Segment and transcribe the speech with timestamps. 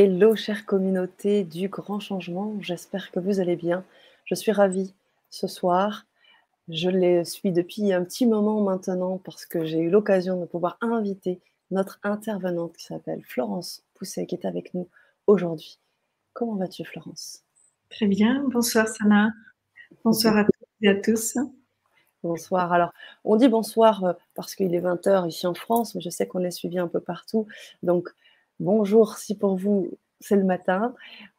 [0.00, 2.54] Hello, chère communauté du grand changement.
[2.60, 3.84] J'espère que vous allez bien.
[4.26, 4.94] Je suis ravie
[5.28, 6.06] ce soir.
[6.68, 10.78] Je les suis depuis un petit moment maintenant parce que j'ai eu l'occasion de pouvoir
[10.82, 11.40] inviter
[11.72, 14.86] notre intervenante qui s'appelle Florence Pousset qui est avec nous
[15.26, 15.80] aujourd'hui.
[16.32, 17.42] Comment vas-tu, Florence?
[17.90, 18.44] Très bien.
[18.52, 19.32] Bonsoir, Sana.
[20.04, 21.36] Bonsoir à toutes et à tous.
[22.22, 22.72] Bonsoir.
[22.72, 22.92] Alors,
[23.24, 26.44] on dit bonsoir euh, parce qu'il est 20h ici en France, mais je sais qu'on
[26.44, 27.48] est suivi un peu partout.
[27.82, 28.10] Donc,
[28.60, 30.92] Bonjour si pour vous c'est le matin.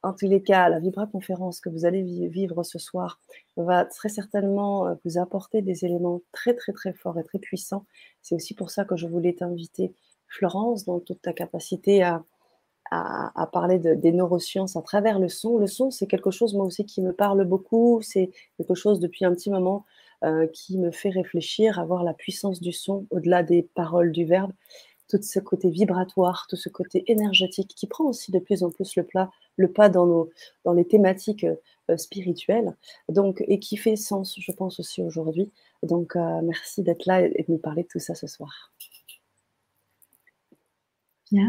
[0.03, 3.19] En tous les cas, la Vibra conférence que vous allez vivre ce soir
[3.57, 7.85] va très certainement euh, vous apporter des éléments très très très forts et très puissants.
[8.21, 9.93] C'est aussi pour ça que je voulais t'inviter,
[10.27, 12.23] Florence, dans toute ta capacité à,
[12.89, 15.57] à, parler des neurosciences à travers le son.
[15.57, 17.99] Le son, c'est quelque chose moi aussi qui me parle beaucoup.
[18.01, 19.85] C'est quelque chose depuis un petit moment
[20.23, 24.25] euh, qui me fait réfléchir à voir la puissance du son au-delà des paroles du
[24.25, 24.51] verbe
[25.09, 28.95] tout ce côté vibratoire, tout ce côté énergétique qui prend aussi de plus en plus
[28.95, 30.29] le, plat, le pas dans, nos,
[30.63, 31.45] dans les thématiques
[31.89, 32.75] euh, spirituelles,
[33.09, 35.51] donc, et qui fait sens, je pense, aussi aujourd'hui.
[35.83, 38.71] Donc, euh, merci d'être là et, de nous parler de tout ça ce soir.
[41.31, 41.47] Bien.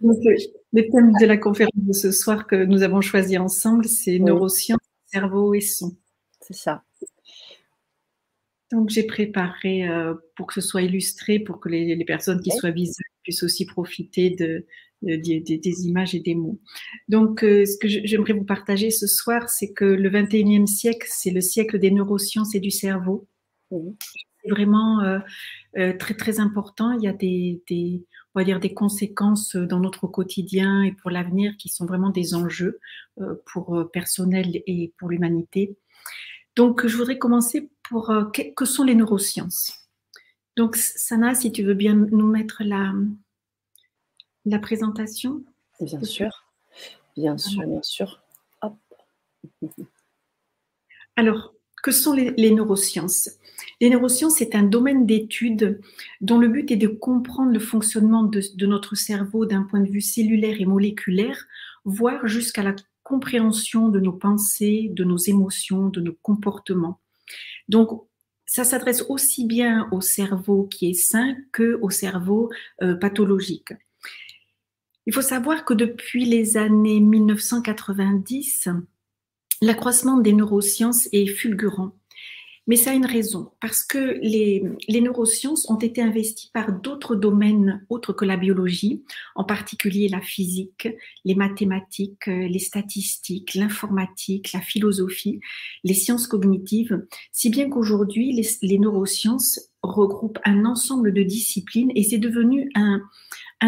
[0.00, 4.80] le thème de la conférence de ce soir que nous avons choisi ensemble, c'est neurosciences,
[5.06, 5.96] cerveau et son.
[6.40, 6.85] C'est ça.
[8.72, 12.70] Donc j'ai préparé euh, pour que ce soit illustré, pour que les, personnes qui soient
[12.70, 14.66] visibles puissent aussi profiter de,
[15.02, 16.60] des images et des mots.
[17.08, 21.30] Donc euh, ce que j'aimerais vous partager ce soir, c'est que le 21e siècle, c'est
[21.30, 23.28] le siècle des neurosciences et du cerveau.
[23.70, 26.92] C'est vraiment euh, très très important.
[26.92, 31.10] Il y a des, des, on va dire des conséquences dans notre quotidien et pour
[31.10, 32.80] l'avenir qui sont vraiment des enjeux
[33.46, 35.76] pour personnel et pour l'humanité.
[36.56, 39.72] Donc, je voudrais commencer pour euh, que, sont les neurosciences.
[40.56, 42.92] Donc, Sana, si tu veux bien nous mettre la,
[44.44, 45.44] la présentation.
[45.80, 46.30] Bien sûr,
[47.16, 48.22] bien sûr, bien sûr.
[51.16, 53.30] Alors, que sont les, neurosciences?
[53.80, 55.80] Les neurosciences, c'est un domaine d'étude
[56.20, 59.90] dont le but est de comprendre le fonctionnement de, de notre cerveau d'un point de
[59.90, 61.46] vue cellulaire et moléculaire,
[61.84, 67.00] voire jusqu'à la compréhension de nos pensées, de nos émotions, de nos comportements.
[67.68, 68.06] Donc,
[68.46, 72.50] ça s'adresse aussi bien au cerveau qui est sain que au cerveau
[72.82, 73.72] euh, pathologique.
[75.06, 78.68] Il faut savoir que depuis les années 1990,
[79.62, 81.92] l'accroissement des neurosciences est fulgurant.
[82.68, 87.86] Mais ça a une raison, parce que les, neurosciences ont été investies par d'autres domaines
[87.88, 89.04] autres que la biologie,
[89.36, 90.88] en particulier la physique,
[91.24, 95.38] les mathématiques, les statistiques, l'informatique, la philosophie,
[95.84, 98.32] les sciences cognitives, si bien qu'aujourd'hui,
[98.62, 103.00] les, neurosciences regroupent un ensemble de disciplines et c'est devenu un,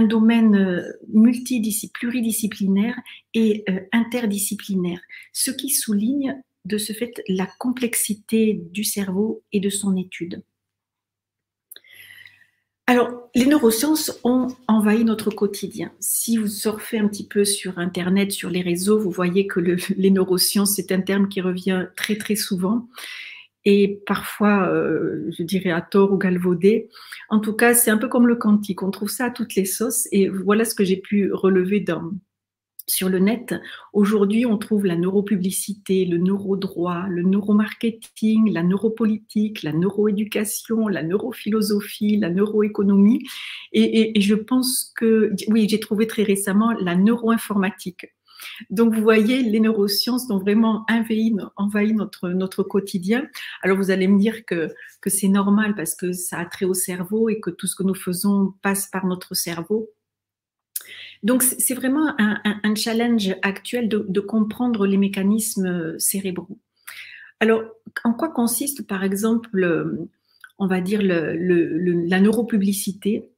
[0.07, 0.83] domaine euh,
[1.13, 2.97] multidisciplinaire, pluridisciplinaire
[3.35, 5.01] et euh, interdisciplinaire,
[5.33, 6.37] ce qui souligne
[6.69, 10.43] de ce fait la complexité du cerveau et de son étude.
[12.87, 15.93] Alors, les neurosciences ont envahi notre quotidien.
[16.01, 19.61] Si vous surfez un petit peu sur Internet, sur les réseaux, vous voyez que
[19.97, 22.89] les neurosciences, c'est un terme qui revient très très souvent
[23.65, 26.89] et parfois, euh, je dirais à tort ou galvaudé.
[27.29, 28.83] En tout cas, c'est un peu comme le quantique.
[28.83, 32.13] On trouve ça à toutes les sauces et voilà ce que j'ai pu relever dans,
[32.89, 33.55] sur le net,
[33.93, 42.17] aujourd'hui, on trouve la neuropublicité, le neurodroit, le neuromarketing, la neuropolitique, la neuroéducation, la neurophilosophie,
[42.17, 43.27] la neuroéconomie.
[43.73, 48.07] Et, je pense que, oui, j'ai trouvé très récemment la neuroinformatique.
[48.71, 51.33] Donc, vous voyez, les neurosciences ont vraiment envahi,
[51.93, 53.27] notre, notre quotidien.
[53.63, 56.75] Alors, vous allez me dire que, que c'est normal parce que ça a trait au
[56.75, 59.91] cerveau et que tout ce que nous faisons passe par notre cerveau.
[61.23, 66.59] Donc c'est vraiment un, challenge actuel de, comprendre les mécanismes cérébraux.
[67.41, 67.63] Alors,
[68.05, 69.99] en quoi consiste, par exemple,
[70.59, 73.29] on va dire la neuropublicité?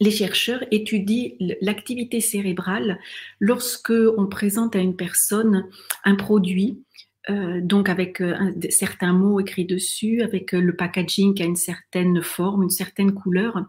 [0.00, 1.30] Les chercheurs étudient
[1.62, 2.98] l'activité cérébrale
[3.40, 5.66] lorsque on présente à une personne
[6.04, 6.84] un produit
[7.28, 11.56] euh, donc avec euh, certains mots écrits dessus, avec euh, le packaging qui a une
[11.56, 13.64] certaine forme, une certaine couleur.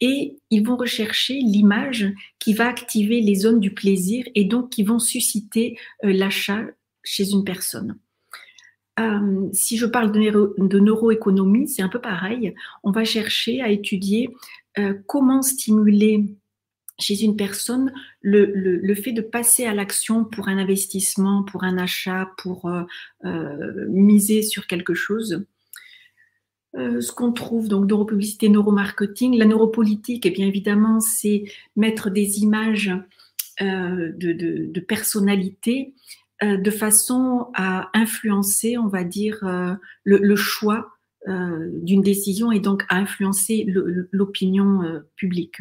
[0.00, 4.82] Et ils vont rechercher l'image qui va activer les zones du plaisir et donc qui
[4.82, 6.64] vont susciter l'achat
[7.02, 7.98] chez une personne.
[9.52, 12.54] si je parle de, de neuroéconomie, c'est un peu pareil.
[12.82, 14.30] On va chercher à étudier
[15.06, 16.24] comment stimuler
[16.98, 22.30] chez une personne le, fait de passer à l'action pour un investissement, pour un achat,
[22.38, 22.82] pour euh,
[23.24, 25.44] euh, miser sur quelque chose.
[26.76, 31.44] Euh, ce qu'on trouve donc neuropublicité, neuromarketing, la neuropolitique, et eh bien évidemment, c'est
[31.76, 32.90] mettre des images
[33.60, 35.94] de, personnalité
[36.42, 39.38] de façon à influencer, on va dire,
[40.02, 40.90] le, choix
[41.28, 43.64] d'une décision et donc à influencer
[44.10, 45.60] l'opinion publique.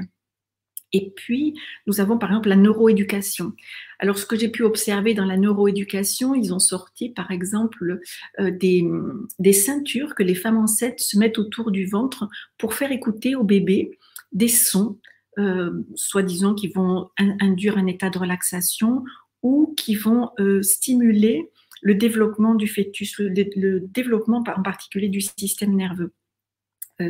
[0.93, 1.55] Et puis,
[1.87, 3.53] nous avons par exemple la neuroéducation.
[3.97, 7.99] Alors, ce que j'ai pu observer dans la neuroéducation, ils ont sorti par exemple
[8.39, 12.29] euh, des, ceintures que les femmes enceintes se mettent autour du ventre
[12.59, 13.97] pour faire écouter au bébé
[14.31, 14.99] des sons,
[15.39, 19.03] euh, soi-disant qui vont induire un état de relaxation
[19.41, 21.49] ou qui vont euh, stimuler
[21.81, 26.13] le développement du fœtus, le, développement en particulier du système nerveux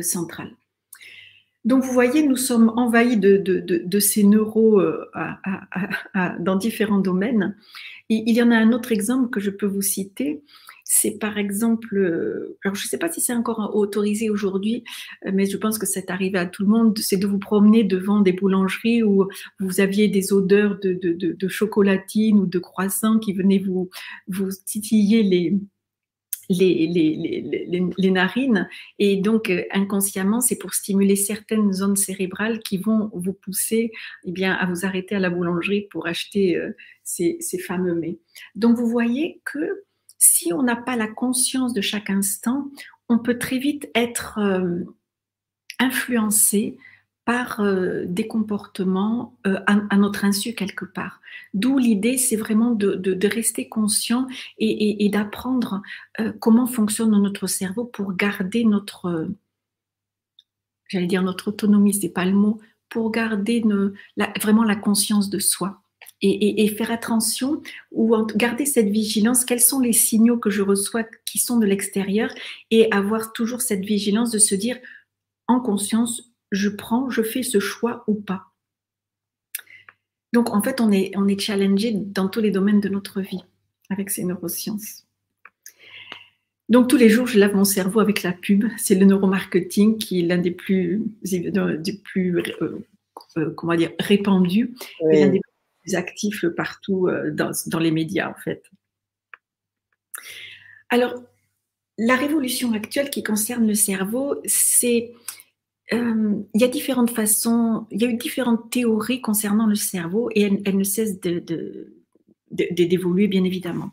[0.00, 0.56] central.
[1.64, 5.04] Donc, vous voyez, nous sommes envahis de, ces neuros euh,
[6.40, 7.56] dans différents domaines.
[8.08, 10.42] il y en a un autre exemple que je peux vous citer.
[10.86, 14.84] C'est par exemple, euh, alors je ne sais pas si c'est encore autorisé aujourd'hui,
[15.26, 17.84] euh, mais je pense que c'est arrivé à tout le monde, c'est de vous promener
[17.84, 19.26] devant des boulangeries où
[19.60, 23.88] vous aviez des odeurs de, de chocolatine ou de croissant qui venaient vous,
[24.28, 25.58] vous titiller les,
[26.48, 28.68] les, narines.
[28.98, 33.92] Et donc, euh, inconsciemment, c'est pour stimuler certaines zones cérébrales qui vont vous pousser
[34.24, 38.18] eh bien, à vous arrêter à la boulangerie pour acheter euh, ces, ces, fameux mets.
[38.54, 39.84] Donc, vous voyez que
[40.18, 42.70] si on n'a pas la conscience de chaque instant,
[43.08, 44.80] on peut très vite être euh,
[45.78, 46.76] influencé
[47.24, 51.20] par euh, des comportements euh, à, notre insu quelque part.
[51.54, 54.26] D'où l'idée, c'est vraiment de, rester conscient
[54.58, 55.82] et, d'apprendre
[56.20, 59.28] euh, comment fonctionne notre cerveau pour garder notre,
[60.88, 62.60] j'allais dire notre autonomie, c'est pas le mot,
[62.90, 63.64] pour garder
[64.40, 65.80] vraiment la conscience de soi.
[66.26, 67.60] Et, faire attention
[67.92, 72.30] ou garder cette vigilance, quels sont les signaux que je reçois qui sont de l'extérieur
[72.70, 74.78] et avoir toujours cette vigilance de se dire
[75.48, 78.52] en conscience, je prends, je fais ce choix ou pas.
[80.32, 83.44] Donc en fait, on est, on est challengé dans tous les domaines de notre vie
[83.90, 85.06] avec ces neurosciences.
[86.68, 88.64] Donc tous les jours, je lave mon cerveau avec la pub.
[88.78, 92.78] C'est le neuromarketing qui est l'un des plus, des plus euh,
[93.36, 95.40] euh, comment dire, répandus, l'un des
[95.82, 98.64] plus actifs partout euh, dans, dans les médias en fait.
[100.88, 101.14] Alors,
[101.98, 105.12] la révolution actuelle qui concerne le cerveau, c'est
[105.92, 110.42] il y a différentes façons, il y a eu différentes théories concernant le cerveau et
[110.64, 111.20] elles, ne cessent
[112.50, 113.90] d'évoluer, bien évidemment.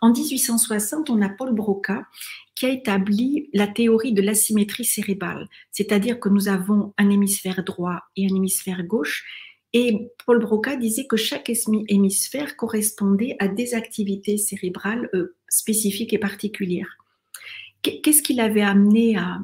[0.00, 2.06] En 1860, on a Paul Broca
[2.54, 8.02] qui a établi la théorie de l'asymétrie cérébrale, c'est-à-dire que nous avons un hémisphère droit
[8.16, 9.24] et un hémisphère gauche.
[9.72, 11.50] Et Paul Broca disait que chaque
[11.88, 16.96] hémisphère correspondait à des activités cérébrales euh, spécifiques et particulières.
[17.82, 19.40] Qu'est-ce qui l'avait amené à,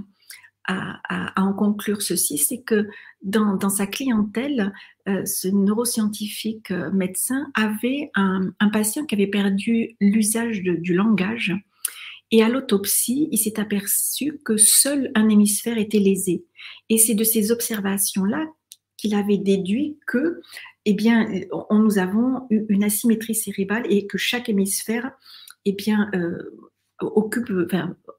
[0.71, 2.89] à, en conclure ceci, c'est que
[3.23, 4.73] dans, sa clientèle,
[5.09, 11.55] euh, ce neuroscientifique euh, médecin avait un, patient qui avait perdu l'usage du langage.
[12.31, 16.45] Et à l'autopsie, il s'est aperçu que seul un hémisphère était lésé.
[16.89, 18.47] Et c'est de ces observations-là
[18.97, 20.41] qu'il avait déduit que,
[20.85, 21.29] eh bien,
[21.71, 25.11] nous avons une asymétrie cérébrale et que chaque hémisphère,
[25.65, 26.70] eh bien, euh,
[27.01, 27.51] occupe,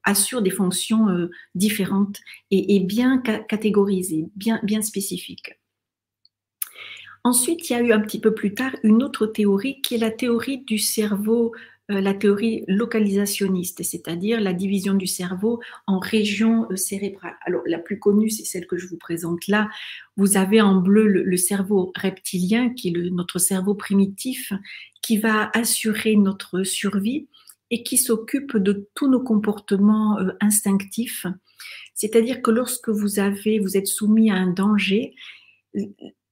[0.03, 2.19] assure des fonctions euh, différentes
[2.49, 5.59] et, bien catégorisées, bien, spécifiques.
[7.23, 9.99] Ensuite, il y a eu un petit peu plus tard une autre théorie qui est
[9.99, 11.53] la théorie du cerveau,
[11.91, 17.37] euh, la théorie localisationniste, c'est-à-dire la division du cerveau en régions euh, cérébrales.
[17.45, 19.69] Alors, la plus connue, c'est celle que je vous présente là.
[20.17, 24.51] Vous avez en bleu le, cerveau reptilien, qui est notre cerveau primitif,
[25.03, 27.27] qui va assurer notre survie
[27.71, 31.25] et qui s'occupe de tous nos comportements euh, instinctifs.
[31.95, 35.15] C'est-à-dire que lorsque vous avez, vous êtes soumis à un danger,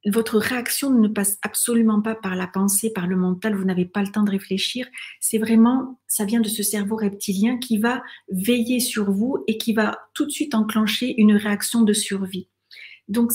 [0.05, 4.01] votre réaction ne passe absolument pas par la pensée, par le mental, vous n'avez pas
[4.01, 4.88] le temps de réfléchir.
[5.19, 9.74] C'est vraiment, ça vient de ce cerveau reptilien qui va veiller sur vous et qui
[9.74, 12.48] va tout de suite enclencher une réaction de survie.
[13.08, 13.31] Donc,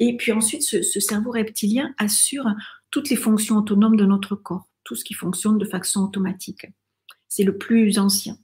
[0.00, 2.46] et puis ensuite, ce, ce cerveau reptilien assure
[2.90, 6.66] toutes les fonctions autonomes de notre corps, tout ce qui fonctionne de façon automatique.
[7.36, 8.38] C'est le plus ancien.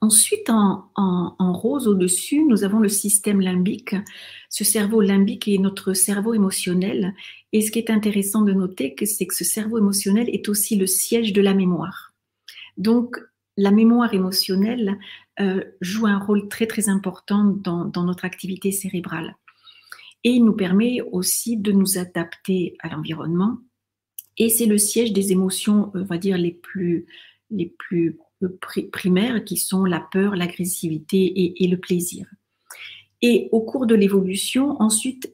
[0.00, 3.94] Ensuite, en, rose au-dessus, nous avons le système limbique.
[4.48, 7.12] Ce cerveau limbique est notre cerveau émotionnel.
[7.52, 10.86] Et ce qui est intéressant de noter, c'est que ce cerveau émotionnel est aussi le
[10.86, 12.14] siège de la mémoire.
[12.78, 13.18] Donc,
[13.58, 14.96] la mémoire émotionnelle
[15.40, 19.36] euh, joue un rôle très très important dans, notre activité cérébrale.
[20.24, 23.58] Et il nous permet aussi de nous adapter à l'environnement.
[24.38, 27.06] Et c'est le siège des émotions, on va dire, les plus,
[27.54, 28.18] les plus
[28.92, 32.26] primaires qui sont la peur, l'agressivité et, le plaisir.
[33.22, 35.30] Et au cours de l'évolution, ensuite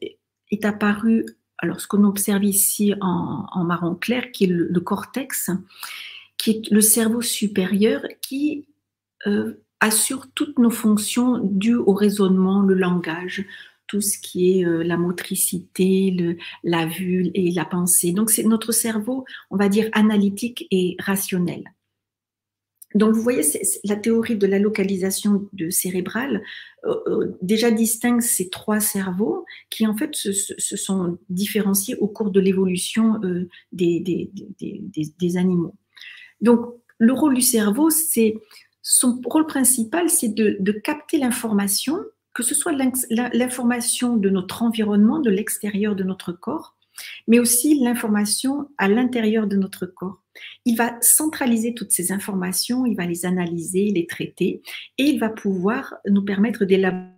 [0.49, 1.25] est apparu
[1.61, 5.51] alors ce qu'on observe ici en, marron clair, qui est le, cortex,
[6.37, 8.67] qui est le cerveau supérieur qui
[9.27, 13.45] euh, assure toutes nos fonctions dues au raisonnement, le langage,
[13.85, 18.11] tout ce qui est euh, la motricité, la vue et la pensée.
[18.11, 21.63] Donc c'est notre cerveau, on va dire, analytique et rationnel.
[22.95, 23.41] Donc, vous voyez,
[23.83, 26.43] la théorie de la localisation de cérébrale
[26.85, 32.31] euh, euh, déjà distingue ces trois cerveaux qui, en fait, se, sont différenciés au cours
[32.31, 35.75] de l'évolution euh, des, animaux.
[36.41, 36.65] Donc,
[36.97, 38.35] le rôle du cerveau, c'est
[38.81, 41.99] son rôle principal, c'est de capter l'information,
[42.33, 42.73] que ce soit
[43.33, 46.75] l'information de notre environnement, de l'extérieur de notre corps,
[47.27, 50.20] mais aussi l'information à l'intérieur de notre corps.
[50.65, 54.61] Il va centraliser toutes ces informations, il va les analyser, les traiter,
[54.97, 57.15] et il va pouvoir nous permettre d'élaborer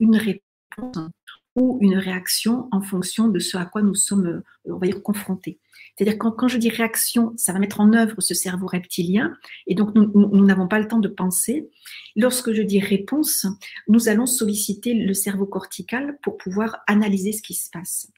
[0.00, 1.10] une réponse
[1.54, 5.60] ou une réaction en fonction de ce à quoi nous sommes, dire, confrontés.
[5.96, 9.74] C'est-à-dire quand, quand je dis réaction, ça va mettre en œuvre ce cerveau reptilien, et
[9.74, 11.68] donc nous n'avons pas le temps de penser.
[12.16, 13.46] Lorsque je dis réponse,
[13.88, 18.08] nous allons solliciter le cerveau cortical pour pouvoir analyser ce qui se passe.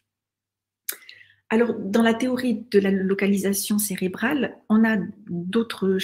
[1.55, 4.97] Alors, dans la théorie de la localisation cérébrale, on a
[5.29, 6.01] d'autres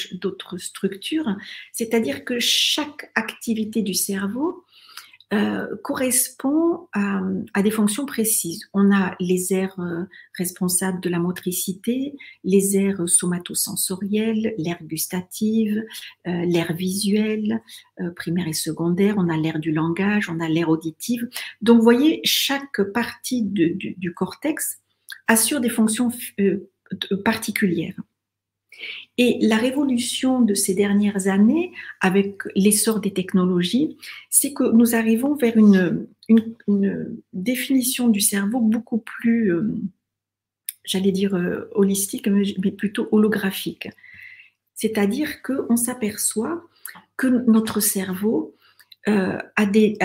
[0.59, 1.37] structures,
[1.73, 4.65] c'est-à-dire que chaque activité du cerveau
[5.33, 8.69] euh, correspond à, des fonctions précises.
[8.75, 10.05] On a les aires euh,
[10.39, 12.15] responsables de la motricité,
[12.45, 15.85] les aires somatosensorielles, l'aire gustative,
[16.29, 17.61] euh, l'aire visuelle,
[18.15, 21.29] primaire et secondaire, on a l'aire du langage, on a l'aire auditive.
[21.61, 24.81] Donc, vous voyez, chaque partie du, cortex
[25.27, 26.11] assure des fonctions
[27.25, 27.95] particulières.
[29.19, 33.99] Et la révolution de ces dernières années, avec l'essor des technologies,
[34.31, 36.07] c'est que nous arrivons vers une,
[37.33, 39.75] définition du cerveau beaucoup plus, euh,
[40.85, 43.89] j'allais dire, euh, holistique, mais plutôt holographique.
[44.75, 46.65] C'est-à-dire qu'on s'aperçoit
[47.17, 48.55] que notre cerveau
[49.09, 49.97] euh, a, des,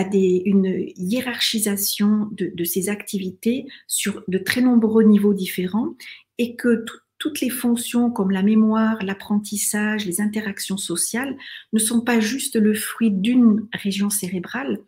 [0.45, 5.95] une hiérarchisation de, de, ses activités sur de très nombreux niveaux différents
[6.37, 11.35] et que tout, toutes les fonctions comme la mémoire, l'apprentissage, les interactions sociales
[11.73, 14.79] ne sont pas juste le fruit d'une région cérébrale,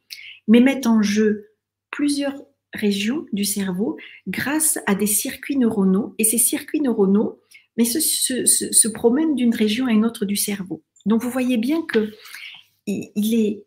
[0.48, 1.48] mais mettent en jeu
[1.92, 2.36] plusieurs
[2.74, 3.98] régions du cerveau
[4.28, 6.16] grâce à des circuits neuronaux.
[6.18, 7.42] Et ces circuits neuronaux
[7.78, 10.84] mais se, promènent d'une région à une autre du cerveau.
[11.06, 12.12] Donc vous voyez bien que
[12.88, 13.67] il est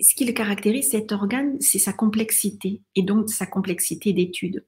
[0.00, 4.64] ce qui le caractérise, cet organe, c'est sa complexité et donc sa complexité d'étude.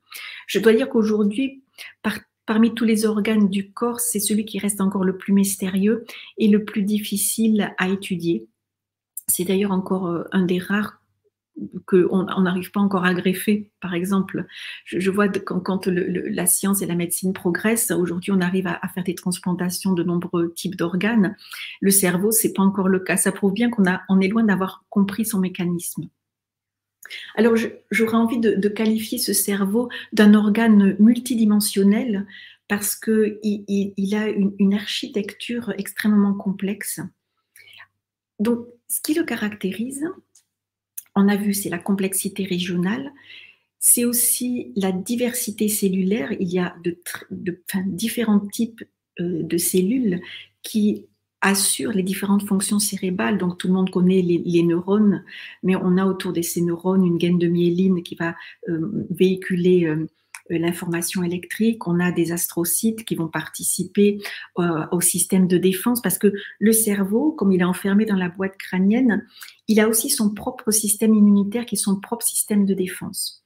[0.46, 1.62] Je dois dire qu'aujourd'hui,
[2.02, 2.18] par
[2.50, 6.04] Parmi tous les organes du corps, c'est celui qui reste encore le plus mystérieux
[6.36, 8.48] et le plus difficile à étudier.
[9.28, 10.99] C'est d'ailleurs encore euh, un des rares
[11.86, 13.70] qu'on n'arrive pas encore à greffer.
[13.80, 14.46] Par exemple,
[14.84, 19.14] je, vois quand, la science et la médecine progressent, aujourd'hui on arrive à, faire des
[19.14, 21.36] transplantations de nombreux types d'organes.
[21.80, 23.16] Le cerveau, c'est pas encore le cas.
[23.16, 26.08] Ça prouve bien qu'on on est loin d'avoir compris son mécanisme.
[27.34, 27.54] Alors,
[27.90, 32.26] j'aurais envie de, qualifier ce cerveau d'un organe multidimensionnel
[32.68, 37.00] parce qu'il il, a une, architecture extrêmement complexe.
[38.38, 40.04] Donc, ce qui le caractérise,
[41.20, 43.12] on a vu, c'est la complexité régionale,
[43.78, 46.32] c'est aussi la diversité cellulaire.
[46.38, 46.98] Il y a de,
[47.86, 48.82] différents types
[49.20, 50.20] euh, de cellules
[50.62, 51.06] qui
[51.42, 53.38] assure les différentes fonctions cérébrales.
[53.38, 55.24] Donc tout le monde connaît les, neurones,
[55.62, 58.34] mais on a autour de ces neurones une gaine de myéline qui va
[58.68, 60.06] euh, véhiculer euh,
[60.58, 61.86] l'information électrique.
[61.86, 64.18] On a des astrocytes qui vont participer
[64.58, 68.28] euh, au système de défense parce que le cerveau, comme il est enfermé dans la
[68.28, 69.26] boîte crânienne,
[69.68, 73.44] il a aussi son propre système immunitaire qui est son propre système de défense.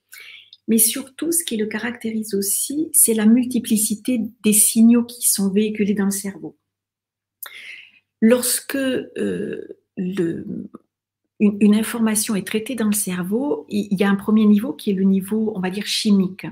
[0.67, 5.93] Mais surtout, ce qui le caractérise aussi, c'est la multiplicité des signaux qui sont véhiculés
[5.93, 6.57] dans le cerveau.
[8.21, 9.77] Lorsque euh,
[11.39, 14.95] une, information est traitée dans le cerveau, il y a un premier niveau qui est
[14.95, 16.47] le niveau, on va dire, chimique,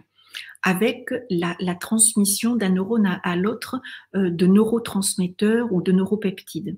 [0.62, 3.82] avec la, transmission d'un neurone à, l'autre
[4.16, 6.78] euh, de neurotransmetteurs ou de neuropeptides.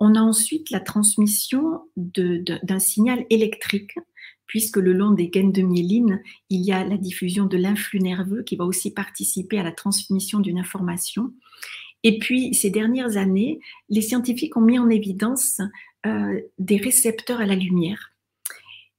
[0.00, 3.98] On a ensuite la transmission d'un signal électrique,
[4.46, 8.42] puisque le long des gaines de myéline, il y a la diffusion de l'influx nerveux
[8.42, 11.32] qui va aussi participer à la transmission d'une information.
[12.04, 15.60] Et puis, ces dernières années, les scientifiques ont mis en évidence
[16.06, 18.12] euh, des récepteurs à la lumière.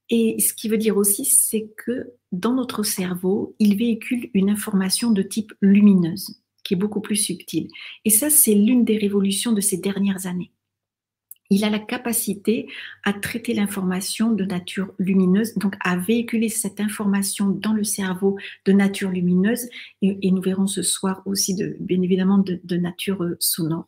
[0.10, 5.12] Et ce qui veut dire aussi, c'est que dans notre cerveau, il véhicule une information
[5.12, 7.68] de type lumineuse, qui est beaucoup plus subtile.
[8.06, 10.52] Et ça, c'est l'une des révolutions de ces dernières années.
[11.52, 12.68] il a la capacité
[13.04, 18.72] à traiter l'information de nature lumineuse, donc à véhiculer cette information dans le cerveau de
[18.72, 19.68] nature lumineuse,
[20.04, 23.88] et, nous verrons ce soir aussi de, bien évidemment de, nature euh, sonore.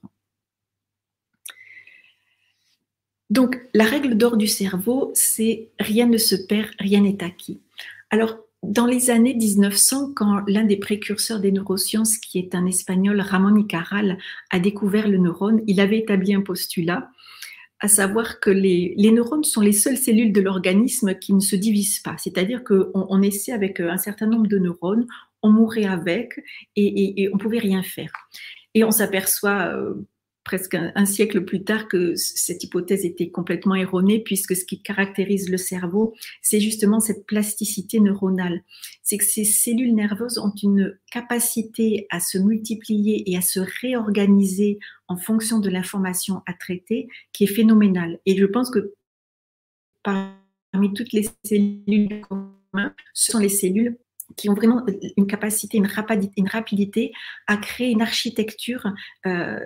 [3.31, 7.61] Donc la règle d'or du cerveau, c'est rien ne se perd, rien n'est acquis.
[8.09, 13.21] Alors dans les années 1900, quand l'un des précurseurs des neurosciences, qui est un espagnol,
[13.21, 14.17] Ramon y Caral,
[14.51, 17.09] a découvert le neurone, il avait établi un postulat
[17.79, 21.99] à savoir que les, neurones sont les seules cellules de l'organisme qui ne se divisent
[21.99, 22.15] pas.
[22.19, 25.07] C'est-à-dire qu'on on naissait avec un certain nombre de neurones,
[25.41, 26.39] on mourait avec
[26.75, 28.11] et, et, on pouvait rien faire.
[28.75, 29.95] Et on s'aperçoit euh,
[30.43, 35.49] presque un, siècle plus tard que cette hypothèse était complètement erronée, puisque ce qui caractérise
[35.49, 38.63] le cerveau, c'est justement cette plasticité neuronale.
[39.03, 44.79] C'est que ces cellules nerveuses ont une capacité à se multiplier et à se réorganiser
[45.07, 48.19] en fonction de l'information à traiter qui est phénoménale.
[48.25, 48.93] Et je pense que
[50.03, 52.21] parmi toutes les cellules
[53.13, 53.97] ce sont les cellules
[54.37, 54.85] qui ont vraiment
[55.17, 57.11] une capacité, une rapidité, une rapidité
[57.47, 58.85] à créer une architecture
[59.25, 59.59] euh,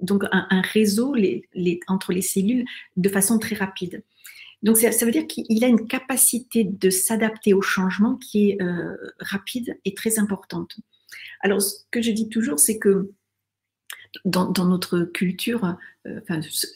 [0.00, 1.14] donc un, réseau
[1.88, 2.64] entre les cellules
[2.96, 4.02] de façon très rapide.
[4.62, 8.96] Donc ça, veut dire qu'il a une capacité de s'adapter au changement qui est euh,
[9.20, 10.76] rapide et très importante.
[11.40, 13.12] Alors ce que je dis toujours, c'est que
[14.24, 15.76] dans, notre culture,
[16.06, 16.20] euh,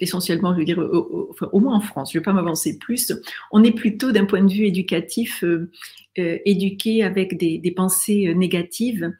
[0.00, 3.12] essentiellement, je veux dire, au, moins en France, je ne vais pas m'avancer plus,
[3.50, 5.70] on est plutôt d'un point de vue éducatif euh,
[6.16, 9.12] éduqué avec des pensées négatives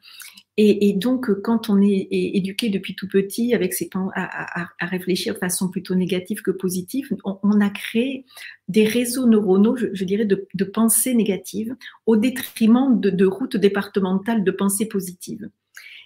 [0.55, 5.69] et, donc, quand on est, éduqué depuis tout petit avec ses, à, réfléchir de façon
[5.69, 8.25] plutôt négative que positive, on, a créé
[8.67, 14.43] des réseaux neuronaux, je, dirais, de, de, pensées négatives au détriment de, de routes départementales
[14.43, 15.49] de pensées positives.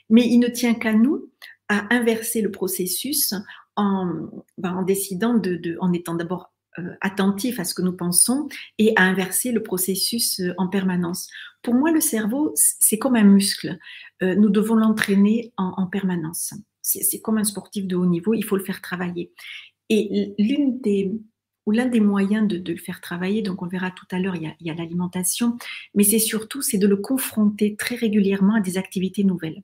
[0.10, 1.30] Mais il ne tient qu'à nous
[1.68, 3.34] à inverser le processus
[3.76, 6.57] en, ben, en décidant de, en étant d'abord euh,
[7.02, 11.30] attentif à ce que nous pensons et à inverser le processus euh, en permanence.
[11.62, 13.78] Pour moi, le cerveau, c'est comme un muscle.
[14.22, 16.54] Euh, nous devons l'entraîner en, permanence.
[16.82, 19.34] C'est comme un sportif de haut niveau, il faut le faire travailler.
[19.90, 21.12] Et l'une des
[21.66, 24.56] ou l'un des moyens de, le faire travailler, donc on verra tout à l'heure, il
[24.62, 25.58] y a l'alimentation,
[25.96, 29.62] mais c'est surtout c'est de le confronter très régulièrement à des activités nouvelles.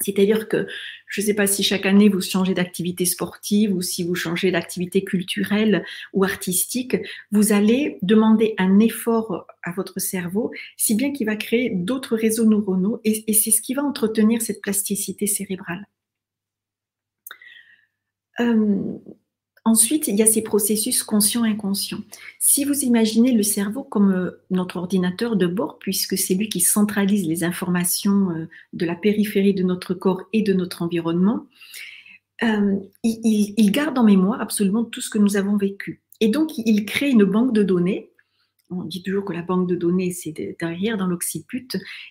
[0.00, 0.66] C'est-à-dire que
[1.06, 4.50] je ne sais pas si chaque année vous changez d'activité sportive ou si vous changez
[4.50, 6.96] d'activité culturelle ou artistique,
[7.30, 12.46] vous allez demander un effort à votre cerveau, si bien qu'il va créer d'autres réseaux
[12.46, 15.86] neuronaux et, c'est ce qui va entretenir cette plasticité cérébrale.
[18.40, 18.98] Euh,
[19.66, 22.02] Ensuite, il y a ces processus conscients-inconscients.
[22.38, 26.60] Si vous imaginez le cerveau comme euh, notre ordinateur de bord, puisque c'est lui qui
[26.60, 31.46] centralise les informations euh, de la périphérie de notre corps et de notre environnement,
[32.42, 36.02] euh, il, garde en mémoire absolument tout ce que nous avons vécu.
[36.20, 38.10] Et donc, il crée une banque de données.
[38.68, 41.68] On dit toujours que la banque de données, c'est derrière dans l'occiput,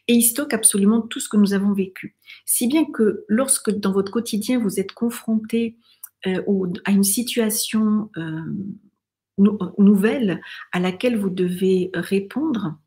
[0.08, 2.16] et il stocke absolument tout ce que nous avons vécu.
[2.46, 5.78] Si bien que lorsque dans votre quotidien, vous êtes confronté
[6.28, 8.42] euh, ou à une situation euh,
[9.38, 12.78] nouvelle à laquelle vous devez répondre,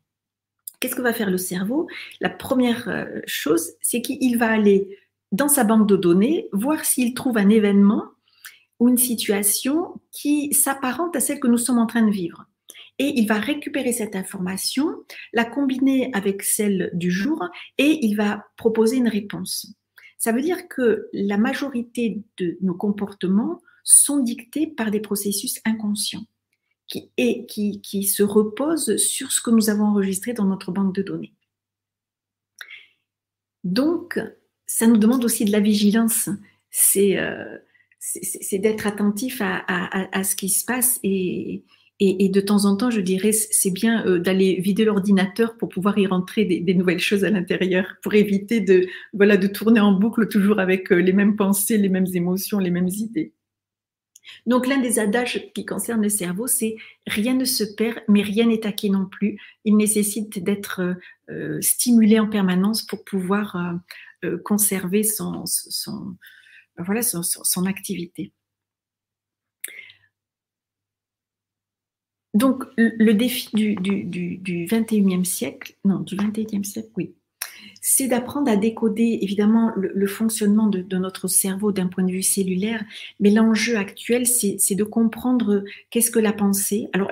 [0.79, 1.87] qu'est-ce que va faire le cerveau?
[2.21, 4.97] La première euh, chose, c'est qu'il va aller
[5.31, 8.05] dans sa banque de données, voir s'il trouve un événement
[8.79, 12.45] ou une situation qui s'apparente à celle que nous sommes en train de vivre.
[12.99, 14.87] Et il va récupérer cette information,
[15.33, 17.43] la combiner avec celle du jour
[17.77, 19.75] et il va proposer une réponse.
[20.17, 26.25] Ça veut dire que la majorité de nos comportements sont dictés par des processus inconscients
[26.87, 31.03] qui, et qui, se reposent sur ce que nous avons enregistré dans notre banque de
[31.03, 31.33] données.
[33.63, 34.19] Donc,
[34.65, 36.29] ça nous demande aussi de la vigilance.
[36.71, 37.57] C'est euh,
[38.53, 41.63] d'être attentif à, à, ce qui se passe et,
[41.99, 45.97] et, de temps en temps, je dirais, c'est bien euh, d'aller vider l'ordinateur pour pouvoir
[45.97, 50.27] y rentrer des, nouvelles choses à l'intérieur, pour éviter de, voilà, de tourner en boucle
[50.27, 53.33] toujours avec euh, les mêmes pensées, les mêmes émotions, les mêmes idées.
[54.45, 56.75] Donc l'un des adages qui concerne le cerveau, c'est
[57.07, 59.39] rien ne se perd, mais rien n'est acquis non plus.
[59.65, 60.97] Il nécessite d'être
[61.31, 63.57] euh, stimulé en permanence pour pouvoir
[64.43, 66.17] conserver son, son,
[66.77, 68.33] voilà, son activité.
[72.37, 77.15] Donc, le défi du, du, 21e siècle, non, du 21e siècle, oui,
[77.81, 82.83] c'est d'apprendre à décoder évidemment le, fonctionnement de, notre cerveau d'un point de vue cellulaire,
[83.19, 87.09] mais l'enjeu actuel, c'est de comprendre qu'est-ce que la pensée, alors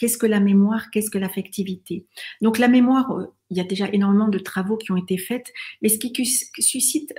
[0.00, 2.04] qu'est-ce que la mémoire, qu'est-ce que l'affectivité.
[2.40, 5.52] Donc la mémoire, euh, il y a déjà énormément de travaux qui ont été faits,
[5.80, 6.12] mais ce qui
[6.58, 7.14] suscite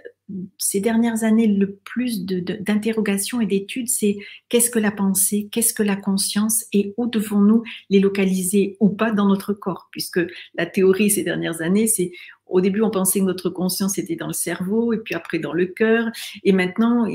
[0.57, 4.17] ces dernières années le plus d'interrogations et d'études, c'est
[4.49, 9.11] qu'est-ce que la pensée, qu'est-ce que la conscience et où devons-nous les localiser ou pas
[9.11, 9.87] dans notre corps?
[9.91, 10.19] Puisque
[10.55, 12.11] la théorie ces dernières années, c'est
[12.45, 15.53] au début on pensait que notre conscience était dans le cerveau et puis après dans
[15.53, 16.09] le cœur
[16.43, 17.07] et maintenant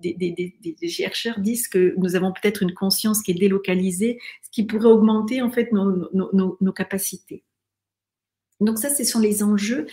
[0.00, 4.88] des, chercheurs disent que nous avons peut-être une conscience qui est délocalisée, ce qui pourrait
[4.88, 7.44] augmenter en fait nos, capacités.
[8.60, 9.86] Donc ça, ce sont les enjeux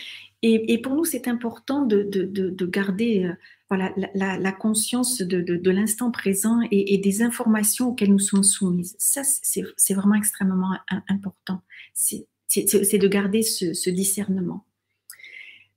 [0.45, 3.34] et, pour nous, c'est important de, garder euh,
[3.69, 8.93] voilà, la, conscience de, l'instant présent et, des informations auxquelles nous sommes soumises.
[8.99, 10.73] Ça, c'est vraiment extrêmement
[11.08, 11.62] important.
[11.93, 14.65] C'est de garder ce, discernement.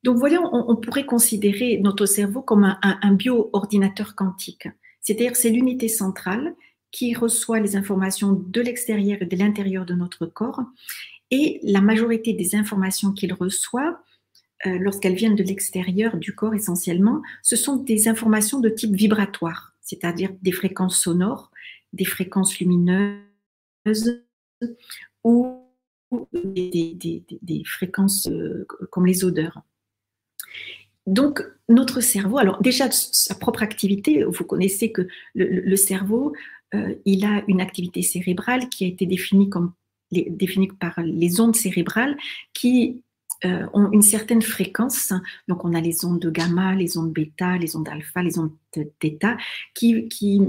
[0.03, 4.69] Donc, voyons, on, pourrait considérer notre cerveau comme un, un bio-ordinateur quantique.
[5.01, 6.57] C'est-à-dire, c'est l'unité centrale
[6.91, 10.63] qui reçoit les informations de l'extérieur et de l'intérieur de notre corps.
[11.31, 14.01] Et la majorité des informations qu'il reçoit
[14.67, 19.75] euh, lorsqu'elles viennent de l'extérieur du corps essentiellement, ce sont des informations de type vibratoire,
[19.81, 21.51] c'est-à-dire des fréquences sonores,
[21.93, 23.21] des fréquences lumineuses
[25.25, 25.63] ou
[26.33, 29.63] des, fréquences euh, comme les odeurs.
[31.07, 36.35] Donc, notre cerveau, alors déjà sa propre activité, vous connaissez que le, cerveau,
[36.75, 39.49] euh, il a une activité cérébrale qui a été définie,
[40.81, 42.17] par les ondes cérébrales
[42.53, 43.03] qui
[43.45, 45.13] euh, ont une certaine fréquence.
[45.49, 48.53] Donc, on a les ondes de gamma, les ondes bêta, les ondes alpha, les ondes
[48.99, 49.37] theta,
[49.75, 50.41] qui, qui,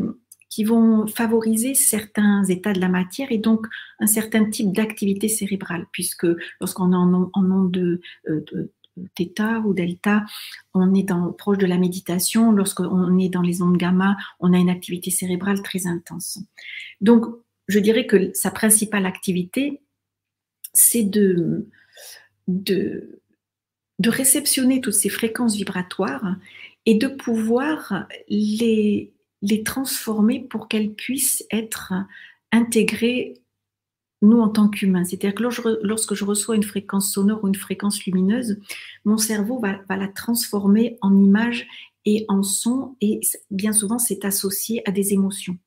[0.50, 3.68] qui vont favoriser certains états de la matière et donc
[4.00, 6.28] un certain type d'activité cérébrale, puisque
[6.60, 8.42] lorsqu'on est en, en onde de, euh,
[9.18, 10.26] θ ou delta,
[10.74, 12.52] on est proche de la méditation.
[12.52, 16.40] Lorsqu'on est dans les ondes gamma, on a une activité cérébrale très intense.
[17.02, 17.26] Donc,
[17.68, 19.82] je dirais que sa principale activité,
[20.74, 21.68] c'est de,
[22.48, 23.20] de,
[24.00, 26.36] de réceptionner toutes ces fréquences vibratoires
[26.86, 31.94] et de pouvoir les, les transformer pour qu'elles puissent être
[32.52, 33.36] intégrées
[34.22, 35.04] nous en tant qu'humains.
[35.04, 35.44] C'est-à-dire que
[35.86, 38.60] lorsque je reçois une fréquence sonore ou une fréquence lumineuse,
[39.06, 41.68] mon cerveau va, va la transformer en image
[42.06, 43.20] et en son, et
[43.52, 45.58] bien souvent c'est associé à des émotions.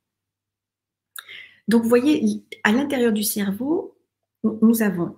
[1.69, 3.97] Donc vous voyez, à l'intérieur du cerveau,
[4.43, 5.15] nous avons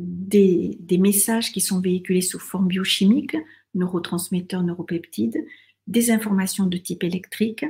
[0.00, 3.36] des, messages qui sont véhiculés sous forme biochimique,
[3.74, 5.44] neurotransmetteurs, neuropeptides,
[5.86, 7.64] des informations de type électrique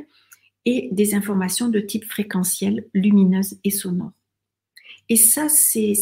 [0.65, 4.13] et des informations de type fréquentiel, lumineuse et sonore.
[5.09, 5.95] Et ça, c'est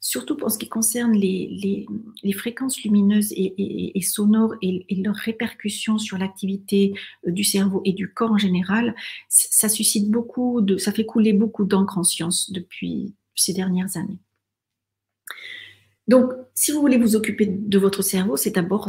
[0.00, 1.86] surtout pour ce qui concerne les,
[2.32, 6.92] fréquences lumineuses et, sonores et, leurs répercussions sur l'activité
[7.26, 8.94] euh, du cerveau et du corps en général,
[9.28, 14.18] ça suscite beaucoup de, ça fait couler beaucoup d'encre en science depuis ces dernières années.
[16.10, 18.88] Donc, si vous voulez vous occuper de votre cerveau, c'est d'abord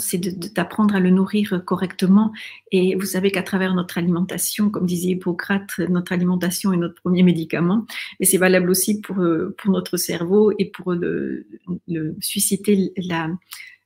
[0.56, 2.32] d'apprendre à le nourrir correctement.
[2.72, 7.22] Et vous savez qu'à travers notre alimentation, comme disait Hippocrate, notre alimentation est notre premier
[7.22, 7.86] médicament.
[8.20, 11.46] Et c'est valable aussi pour, euh, pour notre cerveau et pour le,
[12.22, 13.30] susciter la,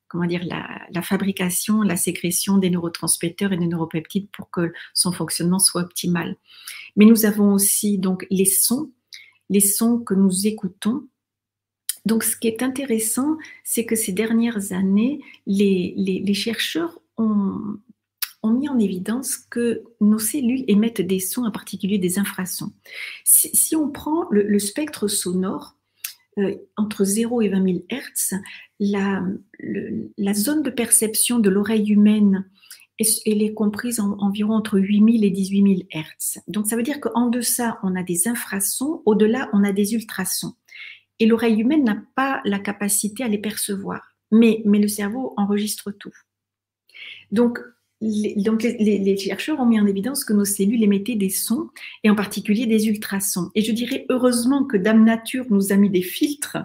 [0.08, 5.60] comment dire, la, fabrication, la sécrétion des neurotransmetteurs et des neuropeptides pour que son fonctionnement
[5.60, 6.38] soit optimal.
[6.96, 8.94] Mais nous avons aussi donc les sons,
[9.50, 11.10] les sons que nous écoutons
[12.06, 17.80] donc, ce qui est intéressant, c'est que ces dernières années, les, chercheurs ont,
[18.44, 22.72] mis en évidence que nos cellules émettent des sons, en particulier des infrasons.
[23.24, 25.76] Si, on prend le, spectre sonore,
[26.38, 28.36] euh, entre 0 et 20 000 Hertz,
[28.80, 29.24] la,
[30.34, 32.46] zone de perception de l'oreille humaine
[33.26, 36.40] elle est comprise en, environ entre 8000 et 18 000 Hertz.
[36.48, 40.54] Donc ça veut dire qu'en deçà, on a des infrasons, au-delà, on a des ultrasons
[41.20, 44.16] et l'oreille humaine n'a pas la capacité à les percevoir.
[44.32, 46.14] Mais, mais le cerveau enregistre tout.
[47.32, 47.60] Donc,
[48.02, 51.70] les, donc les, chercheurs ont mis en évidence que nos cellules émettaient des sons,
[52.04, 53.52] et en particulier des ultrasons.
[53.56, 56.58] Et je dirais heureusement que Dame Nature nous a mis des filtres,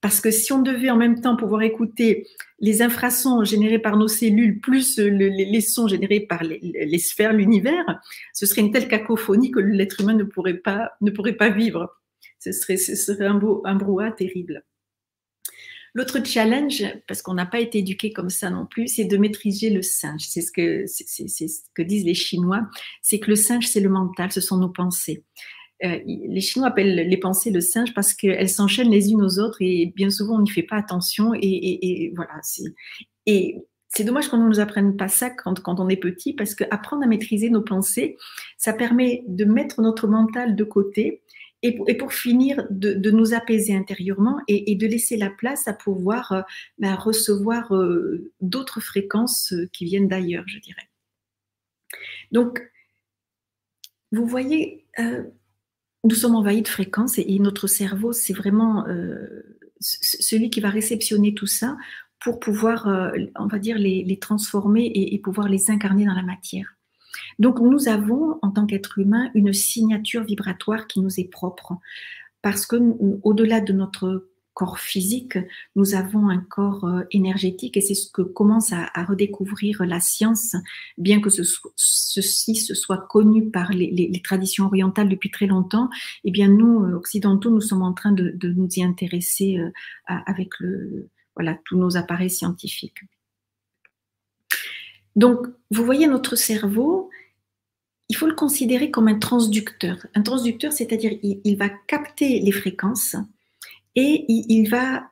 [0.00, 2.26] parce que si on devait en même temps pouvoir écouter
[2.60, 8.00] les infrasons générés par nos cellules, plus les, sons générés par les, sphères, l'univers,
[8.32, 11.98] ce serait une telle cacophonie que l'être humain ne pourrait pas, ne pourrait pas vivre
[12.40, 14.64] ce serait, un, beau, brouhaha terrible.
[15.94, 19.70] L'autre challenge, parce qu'on n'a pas été éduqué comme ça non plus, c'est de maîtriser
[19.70, 20.20] le singe.
[20.20, 22.68] C'est ce que, disent les Chinois.
[23.02, 25.24] C'est que le singe, c'est le mental, ce sont nos pensées.
[25.84, 29.58] Euh, les Chinois appellent les pensées le singe parce qu'elles s'enchaînent les unes aux autres
[29.60, 31.32] et bien souvent on n'y fait pas attention.
[31.34, 32.40] Et, voilà.
[33.26, 33.56] Et
[33.88, 37.06] c'est dommage qu'on ne nous apprenne pas ça quand on est petit parce qu'apprendre à
[37.06, 38.16] maîtriser nos pensées,
[38.56, 41.22] ça permet de mettre notre mental de côté
[41.62, 46.42] et, pour finir, de, nous apaiser intérieurement et, de laisser la place à pouvoir euh,
[46.78, 50.88] ben, recevoir euh, d'autres fréquences euh, qui viennent d'ailleurs, je dirais.
[52.30, 52.62] Donc,
[54.12, 54.86] vous voyez,
[56.04, 58.86] nous sommes envahis de fréquences et, notre cerveau, c'est vraiment
[59.80, 61.76] celui qui va réceptionner tout ça
[62.20, 62.86] pour pouvoir,
[63.36, 66.77] on va dire, les, transformer et pouvoir les incarner dans la matière.
[67.38, 71.74] Donc nous avons, en tant qu'être humain, une signature vibratoire qui nous est propre,
[72.42, 72.76] parce que
[73.22, 75.38] au-delà de notre corps physique,
[75.76, 80.56] nous avons un corps euh, énergétique et c'est ce que commence à, redécouvrir la science,
[80.96, 85.90] bien que ceci se soit connu par les, traditions orientales depuis très longtemps.
[86.24, 89.70] Eh bien, nous, euh, occidentaux, nous sommes en train de, nous y intéresser euh,
[90.26, 93.02] avec le, voilà, tous nos appareils scientifiques.
[95.14, 97.10] Donc, vous voyez, notre cerveau,
[98.08, 100.06] il faut le considérer comme un transducteur.
[100.14, 103.16] Un transducteur, c'est-à-dire il, va capter les fréquences
[103.94, 105.10] et il, va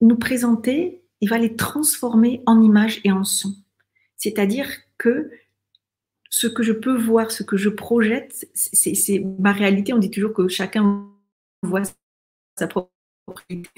[0.00, 3.56] nous présenter, il va les transformer en images et en sons.
[4.16, 5.30] C'est-à-dire que
[6.28, 9.94] ce que je peux voir, ce que je projette, c'est ma réalité.
[9.94, 11.06] On dit toujours que chacun
[11.62, 11.82] voit
[12.58, 12.90] sa propre
[13.48, 13.70] réalité.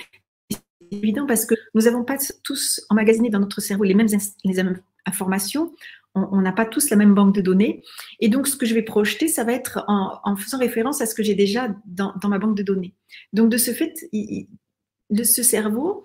[0.50, 0.58] C'est
[0.90, 4.08] évident parce que nous n'avons pas tous emmagasiné dans notre cerveau les mêmes,
[4.44, 5.72] les mêmes informations
[6.14, 7.82] on n'a pas tous la même banque de données.
[8.18, 11.14] Et donc, ce que je vais projeter, ça va être en, faisant référence à ce
[11.14, 12.94] que j'ai déjà dans, ma banque de données.
[13.32, 16.04] Donc, de ce fait, de ce cerveau,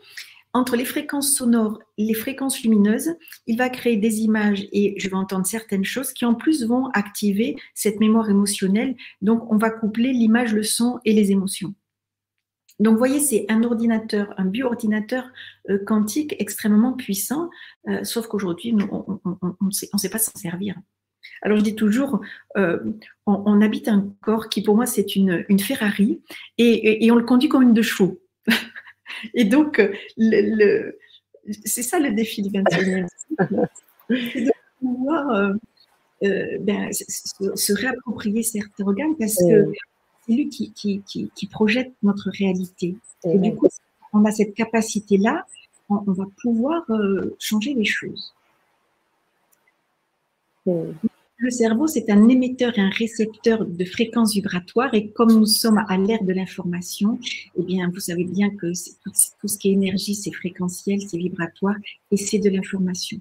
[0.53, 3.15] entre les fréquences sonores, les fréquences lumineuses,
[3.45, 6.87] il va créer des images et je vais entendre certaines choses qui en plus vont
[6.93, 8.95] activer cette mémoire émotionnelle.
[9.21, 11.73] Donc, on va coupler l'image, le son et les émotions.
[12.79, 15.31] Donc, vous voyez, c'est un ordinateur, un bioordinateur
[15.69, 17.49] euh, quantique extrêmement puissant,
[17.87, 19.19] euh, sauf qu'aujourd'hui, on
[19.61, 20.75] ne sait, pas s'en servir.
[21.41, 22.21] Alors, je dis toujours,
[22.57, 22.79] euh,
[23.25, 26.21] on, habite un corps qui, pour moi, c'est une, Ferrari
[26.57, 28.19] et, on le conduit comme une de chevaux.
[29.33, 29.81] et donc,
[31.65, 33.67] c'est ça le défi du 21e siècle.
[34.09, 35.53] c'est de pouvoir
[36.21, 39.71] ben, se, réapproprier certains organes parce que
[40.25, 42.95] c'est lui qui, qui, projette notre réalité.
[43.23, 43.67] Et du coup,
[44.13, 45.45] on a cette capacité-là,
[45.89, 48.33] on, va pouvoir euh, changer les choses.
[51.37, 54.93] Le cerveau, c'est un émetteur et un récepteur de fréquences vibratoires.
[54.93, 57.19] Et comme nous sommes à l'ère de l'information,
[57.57, 61.75] eh bien, vous savez bien que tout ce qui est énergie, c'est fréquentiel, c'est vibratoire
[62.09, 63.19] et c'est de l'information.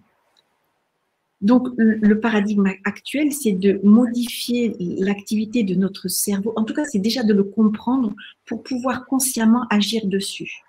[1.44, 6.54] Donc, le paradigme actuel, c'est de modifier l'activité de notre cerveau.
[6.56, 8.14] En tout cas, c'est déjà de le comprendre
[8.46, 10.62] pour pouvoir consciemment agir dessus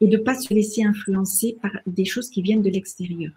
[0.00, 3.30] et de ne pas se laisser influencer par des choses qui viennent de l'extérieur.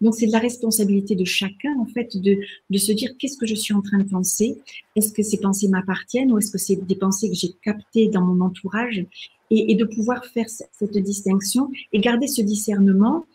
[0.00, 2.38] Donc, c'est de la responsabilité de chacun, en fait, de,
[2.70, 4.56] de se dire qu'est-ce que je suis en train de penser?
[4.94, 8.22] Est-ce que ces pensées m'appartiennent ou est-ce que c'est des pensées que j'ai captées dans
[8.22, 9.04] mon entourage?
[9.50, 13.26] Et, de pouvoir faire cette distinction et garder ce discernement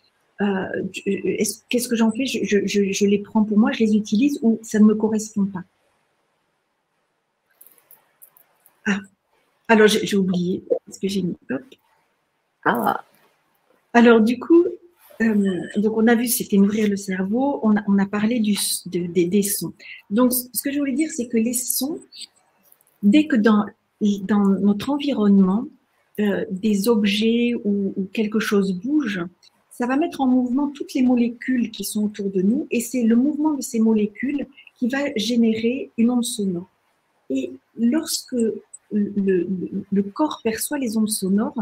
[1.68, 2.26] qu'est-ce que j'en fais?
[2.26, 5.62] Je, les prends pour moi, je les utilise ou ça ne me correspond pas?
[8.86, 8.98] Ah,
[9.68, 11.36] alors j'ai oublié ce que j'ai mis.
[12.64, 13.04] Ah.
[13.92, 14.64] Alors du coup,
[15.20, 19.72] euh, donc on a vu c'était nourrir le cerveau, on a, parlé du, des sons.
[20.10, 22.00] Donc ce que je voulais dire, c'est que les sons,
[23.02, 23.66] dès que dans,
[24.00, 25.66] dans notre environnement,
[26.20, 29.20] euh, des objets ou, quelque chose bouge,
[29.72, 33.02] ça va mettre en mouvement toutes les molécules qui sont autour de nous et c'est
[33.02, 34.46] le mouvement de ces molécules
[34.78, 36.68] qui va générer une onde sonore.
[37.30, 38.36] Et lorsque
[38.92, 41.56] le, corps perçoit les ondes sonores,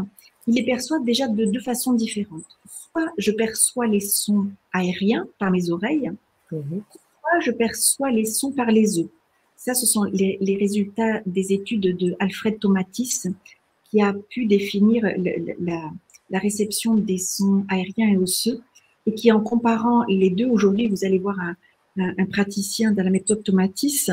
[0.45, 2.59] il les perçoit déjà de deux façons différentes.
[2.69, 6.11] Soit je perçois les sons aériens par mes oreilles,
[6.51, 6.83] mhm.
[7.21, 9.07] soit je perçois les sons par les os.
[9.55, 13.27] Ça, ce sont les, résultats des études de Alfred Tomatis,
[13.89, 15.91] qui a pu définir la, la
[16.39, 18.61] réception des sons aériens et osseux,
[19.07, 21.55] et qui, en comparant les deux, aujourd'hui, vous allez voir un,
[22.31, 24.09] praticien de la méthode Tomatis,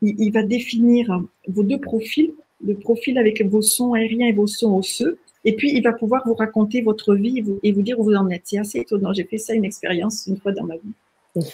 [0.00, 2.32] il, va définir vos deux profils,
[2.64, 6.22] le profil avec vos sons aériens et vos sons osseux, et puis il va pouvoir
[6.26, 8.42] vous raconter votre vie et vous, et vous dire où vous en êtes.
[8.44, 11.44] C'est assez étonnant, j'ai fait ça une expérience une fois dans ma vie.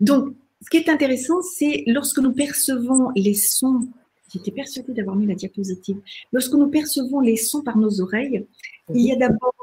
[0.00, 3.88] Donc, ce qui est intéressant, c'est lorsque nous percevons les sons
[4.36, 5.98] J'étais persuadée d'avoir mis la diapositive.
[6.32, 8.44] Lorsque nous percevons les sons par nos oreilles,
[8.94, 9.54] il y a d'abord,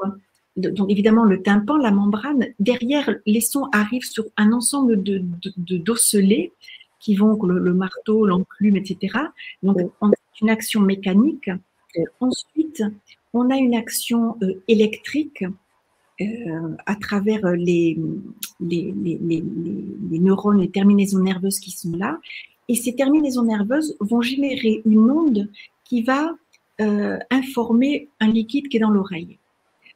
[0.55, 2.47] donc évidemment, le tympan, la membrane.
[2.59, 5.23] Derrière, les sons arrivent sur un ensemble de,
[5.57, 6.51] d'osselets
[6.99, 9.17] qui vont, le, marteau, l'enclume, etc.
[9.61, 11.51] Donc, on a une action mécanique.
[12.19, 12.83] Ensuite,
[13.33, 15.43] on a une action euh, électrique
[16.21, 17.97] euh, à travers les,
[18.59, 22.19] les, les, les, neurones, les terminaisons nerveuses qui sont là.
[22.69, 25.49] Et ces terminaisons nerveuses vont générer une onde
[25.83, 26.31] qui va
[26.81, 29.37] euh, informer un liquide qui est dans l'oreille.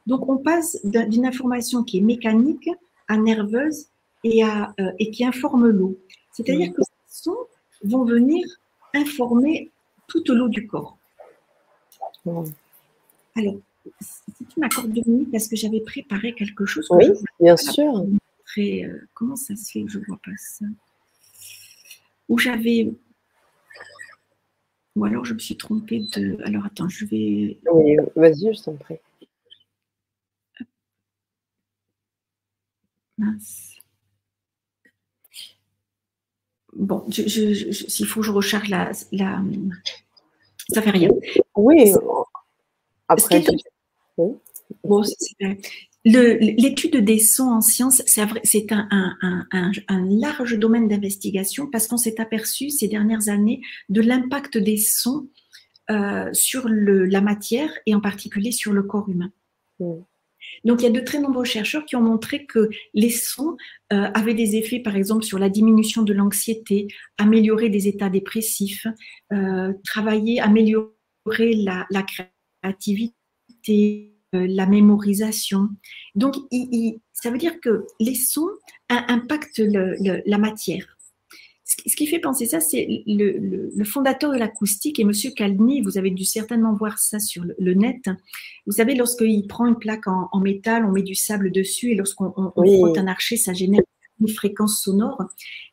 [0.06, 2.68] Donc, on passe d'une information qui est mécanique
[3.08, 3.86] à nerveuse
[4.24, 5.98] et, à, euh, et qui informe l'eau.
[6.32, 7.46] C'est-à-dire que ces sons
[7.82, 8.46] vont venir
[8.94, 9.70] informer
[10.06, 10.96] toute l'eau du corps.
[13.36, 13.56] Alors,
[14.00, 16.86] si tu m'accordes deux minutes, parce que j'avais préparé quelque chose.
[16.90, 17.06] oui,
[17.40, 18.04] bien sûr.
[18.58, 20.64] Euh, comment ça se fait que je ne vois pas ça?
[22.28, 22.92] Où j'avais.
[24.96, 26.38] Ou alors je me suis trompée de.
[26.44, 27.58] Alors attends, je vais.
[27.72, 28.98] Oui, vas-y, je t'en prie.
[33.16, 33.74] Mince.
[36.74, 39.42] Bon, s'il faut je recharge la, la.
[40.72, 41.10] Ça fait rien.
[41.56, 41.92] Oui,
[43.08, 43.44] après.
[44.84, 45.02] Bon,
[46.04, 51.96] L'étude des sons en sciences, c'est un, un, un, un, large domaine d'investigation parce qu'on
[51.96, 55.28] s'est aperçu ces dernières années de l'impact des sons
[55.90, 59.32] euh, sur le, la matière et en particulier sur le corps humain.
[59.80, 59.94] Mm.
[60.64, 63.56] Donc, il y a de très nombreux chercheurs qui ont montré que les sons
[63.92, 68.86] euh, avaient des effets, par exemple, sur la diminution de l'anxiété, améliorer des états dépressifs,
[69.32, 72.04] euh, travailler, améliorer la, la
[72.62, 75.68] créativité, la mémorisation.
[76.14, 76.36] Donc,
[77.12, 78.48] ça veut dire que les sons
[78.88, 80.98] impactent la matière.
[81.64, 85.82] Ce qui fait penser ça, c'est le, fondateur de l'acoustique et Monsieur Calny.
[85.82, 88.08] Vous avez dû certainement voir ça sur le, net.
[88.66, 92.32] Vous savez, lorsqu'il prend une plaque en, métal, on met du sable dessus et lorsqu'on
[92.32, 93.82] frotte un archer, ça génère
[94.18, 95.22] une fréquence sonore.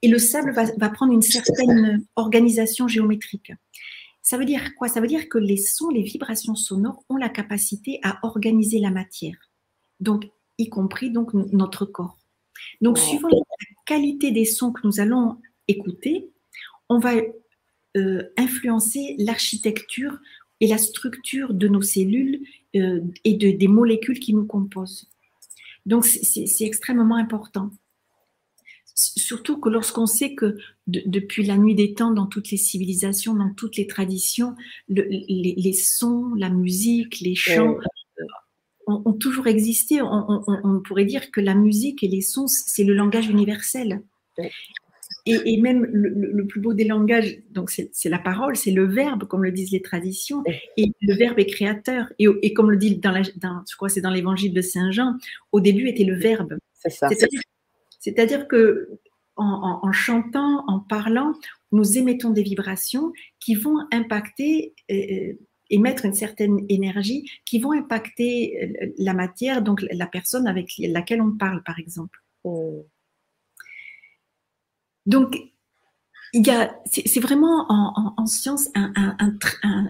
[0.02, 3.54] Et le sable va prendre une certaine organisation géométrique.
[4.26, 4.88] Ça veut dire quoi?
[4.88, 8.90] Ça veut dire que les sons, les vibrations sonores ont la capacité à organiser la
[8.90, 9.38] matière,
[10.00, 10.26] donc
[10.58, 12.18] y compris donc notre corps.
[12.82, 13.38] Donc, suivant la
[13.86, 16.32] qualité des sons que nous allons écouter,
[16.90, 17.14] on va
[17.98, 20.18] euh, influencer l'architecture
[20.60, 22.42] et la structure de nos cellules
[22.76, 25.08] euh, et de, des molécules qui nous composent.
[25.86, 27.70] Donc, c'est extrêmement important.
[28.98, 30.56] Surtout que lorsqu'on sait que
[30.88, 34.56] depuis la nuit des temps, dans toutes les civilisations, dans toutes les traditions,
[34.88, 37.76] les, sons, la musique, les chants
[38.20, 38.24] euh,
[38.88, 40.02] ont, toujours existé.
[40.02, 44.02] On, pourrait dire que la musique et les sons, c'est le langage universel.
[45.26, 49.44] Et, même le, plus beau des langages, donc c'est la parole, c'est le verbe, comme
[49.44, 50.42] le disent les traditions,
[50.78, 52.14] et le verbe est créateur.
[52.18, 55.16] Et, comme le dit dans, la, je crois c'est dans l'évangile de Saint Jean,
[55.52, 56.58] au début était le verbe.
[56.76, 57.10] C'est ça.
[57.10, 57.42] C'est-à-dire
[58.48, 59.00] que
[59.38, 61.34] en, chantant, en parlant,
[61.72, 65.34] nous émettons des vibrations qui vont impacter, euh,
[65.70, 71.22] émettre une certaine énergie, qui vont impacter euh, la matière, donc la personne avec laquelle
[71.22, 72.20] on parle, par exemple.
[72.44, 72.86] Oh.
[75.06, 75.38] Donc,
[76.86, 79.34] c'est vraiment en, science un,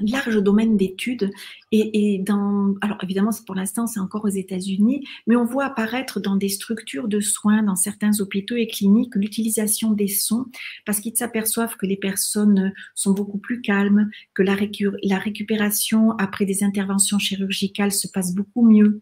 [0.01, 1.31] large domaine d'études
[1.71, 6.36] et, dans, alors évidemment pour l'instant c'est encore aux États-Unis, mais on voit apparaître dans
[6.36, 10.45] des structures de soins, dans certains hôpitaux et cliniques, l'utilisation des sons
[10.86, 16.63] parce qu'ils s'aperçoivent que les personnes sont beaucoup plus calmes, que la récupération après des
[16.63, 19.01] interventions chirurgicales se passe beaucoup mieux.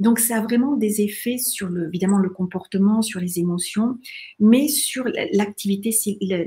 [0.00, 3.98] Donc, ça a vraiment des effets sur le, évidemment le comportement, sur les émotions,
[4.38, 5.90] mais sur l'activité,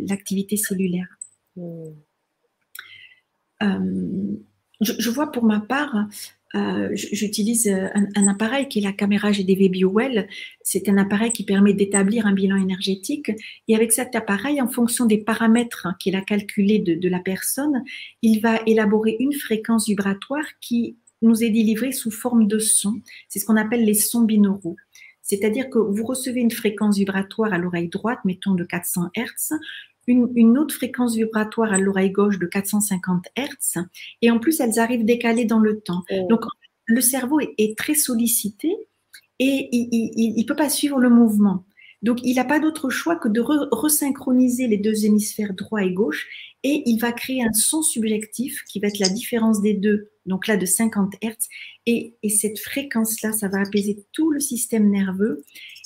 [0.07, 1.07] l'activité cellulaire.
[1.55, 1.93] Hmm.
[3.61, 4.35] Euh,
[4.81, 6.07] je, vois pour ma part,
[6.55, 10.27] euh, j'utilise un, appareil qui est la caméra GDV BioWell.
[10.61, 13.31] C'est un appareil qui permet d'établir un bilan énergétique.
[13.67, 17.83] Et avec cet appareil, en fonction des paramètres qu'il a calculés de, de la personne,
[18.23, 23.01] il va élaborer une fréquence vibratoire qui nous est délivré sous forme de son.
[23.27, 24.75] C'est ce qu'on appelle les sons binauraux.
[25.21, 29.53] C'est-à-dire que vous recevez une fréquence vibratoire à l'oreille droite, mettons de 400 Hz,
[30.05, 33.85] une, autre fréquence vibratoire à l'oreille gauche de 450 Hz,
[34.21, 36.03] et en plus elles arrivent décalées dans le temps.
[36.11, 36.27] Oh.
[36.29, 36.41] Donc
[36.85, 38.75] le cerveau est, très sollicité
[39.39, 41.65] et il ne peut pas suivre le mouvement.
[42.01, 46.27] Donc, il n'a pas d'autre choix que de resynchroniser les deux hémisphères droit et gauche
[46.63, 50.47] et il va créer un son subjectif qui va être la différence des deux, donc
[50.47, 51.47] là de 50 Hz.
[51.85, 55.43] Et, cette fréquence-là, ça va apaiser tout le système nerveux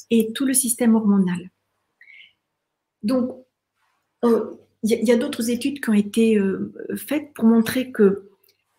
[0.10, 1.50] et tout le système hormonal.
[3.04, 3.32] Donc,
[4.24, 8.30] euh, il y a, d'autres études qui ont été euh, faites pour montrer que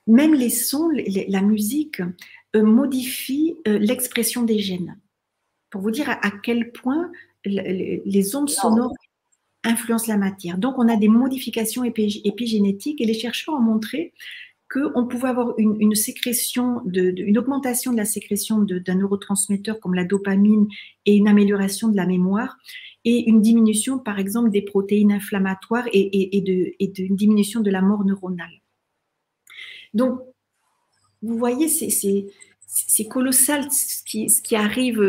[0.07, 0.91] même les sons,
[1.29, 2.01] la musique,
[2.57, 4.99] euh, modifie l'expression des gènes.
[5.71, 7.11] Pour vous dire à quel point
[7.45, 8.95] les ondes sonores
[9.65, 10.57] influencent la matière.
[10.57, 14.15] Donc, on a des modifications épigénétiques et les chercheurs ont montré
[14.71, 20.05] qu'on pouvait avoir une, sécrétion, de, une augmentation de la sécrétion d'un neurotransmetteur comme la
[20.05, 20.69] dopamine
[21.07, 22.59] et une amélioration de la mémoire
[23.05, 27.61] et une diminution, par exemple, des protéines inflammatoires et, et, de, et de, une diminution
[27.61, 28.61] de la mort neuronale.
[29.95, 30.21] Donc,
[31.23, 35.01] vous voyez, c'est colossal ce qui, ce qui arrive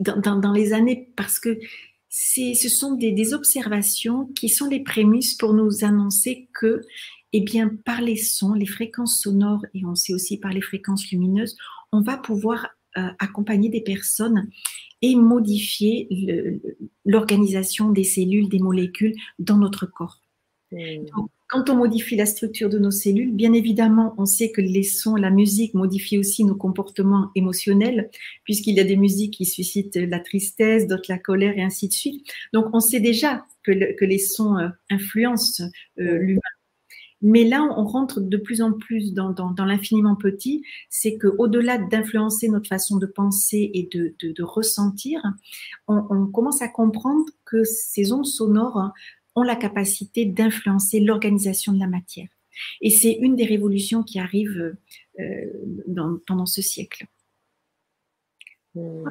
[0.00, 1.60] dans, dans, les années parce que
[2.08, 6.82] ce sont des, des, observations qui sont les prémices pour nous annoncer que,
[7.32, 11.10] eh bien, par les sons, les fréquences sonores et on sait aussi par les fréquences
[11.10, 11.56] lumineuses,
[11.92, 12.68] on va pouvoir
[12.98, 14.48] euh, accompagner des personnes
[15.02, 16.08] et modifier
[17.06, 20.20] l'organisation des cellules, des molécules dans notre corps.
[20.72, 21.04] Hmm.
[21.48, 25.16] quand on modifie la structure de nos cellules, bien évidemment, on sait que les sons,
[25.16, 28.08] la musique modifient aussi nos comportements émotionnels,
[28.44, 31.92] puisqu'il y a des musiques qui suscitent la tristesse, d'autres la colère et ainsi de
[31.92, 32.24] suite.
[32.52, 35.64] Donc, on sait déjà que, les sons euh, influencent
[35.98, 36.40] euh, l'humain
[37.22, 40.64] mais là, on rentre de plus en plus dans, l'infiniment petit.
[40.88, 45.22] C'est qu'au-delà d'influencer notre façon de penser et de, ressentir,
[45.86, 48.92] on, commence à comprendre que ces ondes sonores
[49.36, 52.28] ont la capacité d'influencer l'organisation de la matière.
[52.80, 54.76] Et c'est une des révolutions qui arrivent
[55.18, 57.06] euh, pendant ce siècle.
[58.74, 59.04] Hmm.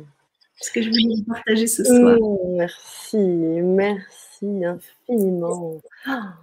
[0.61, 2.17] Ce que je voulais partager ce soir?
[2.17, 5.81] Hmm, merci, merci infiniment.
[6.05, 6.35] Ah,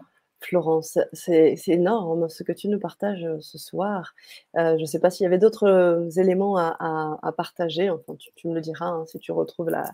[0.46, 4.14] Florence, c'est énorme ce que tu nous partages euh, ce soir.
[4.56, 7.90] Euh, je ne sais pas s'il y avait d'autres euh, éléments à, partager.
[7.90, 9.90] Enfin, tu, me le diras hein, si tu retrouves la,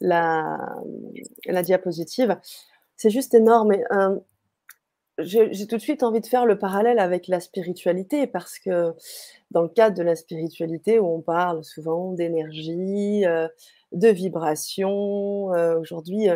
[0.00, 2.38] la, diapositive.
[2.96, 3.72] C'est juste énorme.
[5.18, 8.92] J'ai tout de suite envie de faire le parallèle avec la spiritualité parce que
[9.50, 13.24] dans le cadre de la spiritualité où on parle souvent d'énergie,
[13.92, 15.46] de vibration,
[15.78, 16.28] aujourd'hui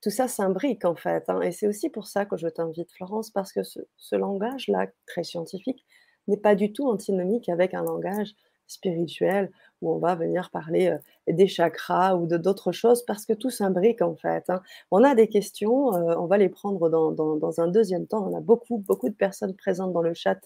[0.00, 1.24] tout ça s'imbrique en fait.
[1.28, 5.24] Hein, et c'est aussi pour ça que je t'invite, Florence, parce que ce, langage-là, très
[5.24, 5.84] scientifique,
[6.28, 8.34] n'est pas du tout antinomique avec un langage
[8.66, 10.98] spirituel où on va venir parler euh,
[11.32, 14.44] des chakras ou de d'autres choses parce que tout s'imbrique en fait.
[14.50, 14.60] Hein.
[14.90, 18.28] On a des questions, euh, on va les prendre dans, un deuxième temps.
[18.28, 20.38] On a beaucoup, beaucoup de personnes présentes dans le chat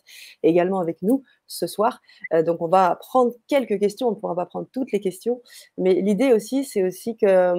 [0.44, 2.00] également avec nous ce soir.
[2.32, 5.42] Euh, donc on va prendre quelques questions, on ne pourra pas prendre toutes les questions,
[5.76, 7.54] mais l'idée aussi, c'est aussi que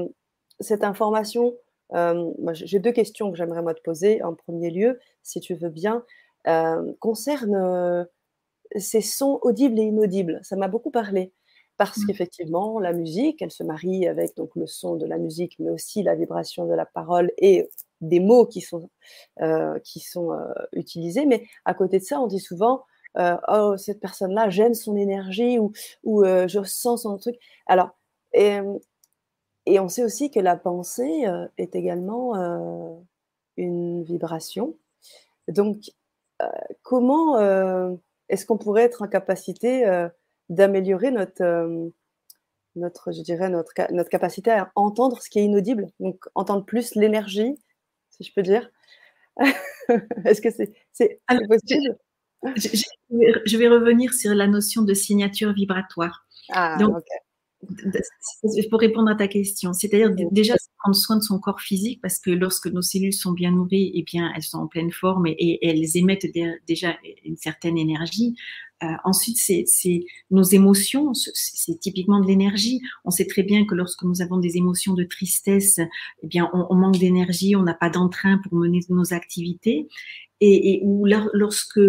[0.61, 1.53] cette information
[1.91, 4.21] j'ai deux questions que j'aimerais moi te poser.
[4.23, 6.03] En premier lieu, si tu veux bien,
[6.99, 8.07] concerne
[8.75, 10.39] ces sons audibles et inaudibles.
[10.43, 11.31] Ça m'a beaucoup parlé
[11.77, 12.07] parce mmh.
[12.07, 16.03] qu'effectivement, la musique, elle se marie avec donc le son de la musique, mais aussi
[16.03, 17.67] la vibration de la parole et
[18.01, 18.89] des mots qui sont,
[19.83, 20.31] qui sont
[20.71, 21.25] utilisés.
[21.25, 22.83] Mais à côté de ça, on dit souvent
[23.17, 25.71] Oh, cette personne-là, j'aime son énergie ou,
[26.03, 27.35] ou je sens son truc.
[27.67, 27.91] Alors,
[29.65, 32.95] et, on sait aussi que la pensée euh, est également euh,
[33.57, 34.75] une vibration.
[35.47, 35.77] Donc,
[36.41, 36.47] euh,
[36.81, 37.37] comment
[38.29, 39.85] est-ce qu'on pourrait être en capacité
[40.49, 41.91] d'améliorer notre,
[42.75, 46.95] notre, je dirais, notre, notre capacité à entendre ce qui est inaudible, donc entendre plus
[46.95, 47.55] l'énergie,
[48.09, 48.69] si je peux dire
[50.25, 50.73] Est-ce que c'est
[51.47, 51.97] possible?
[52.55, 56.25] je, vais revenir sur la notion de signature vibratoire.
[56.51, 57.03] Ah, donc,
[58.69, 62.31] pour répondre à ta question, c'est-à-dire déjà prendre soin de son corps physique parce que
[62.31, 65.97] lorsque nos cellules sont bien nourries, eh bien elles sont en pleine forme et, elles
[65.97, 66.27] émettent
[66.67, 66.95] déjà
[67.25, 68.35] une certaine énergie.
[68.83, 72.81] Euh, ensuite, c'est nos émotions, c'est typiquement de l'énergie.
[73.05, 75.79] On sait très bien que lorsque nous avons des émotions de tristesse,
[76.21, 79.87] eh bien on, manque d'énergie, on n'a pas d'entrain pour mener nos activités.
[80.41, 81.79] Et, et ou lorsque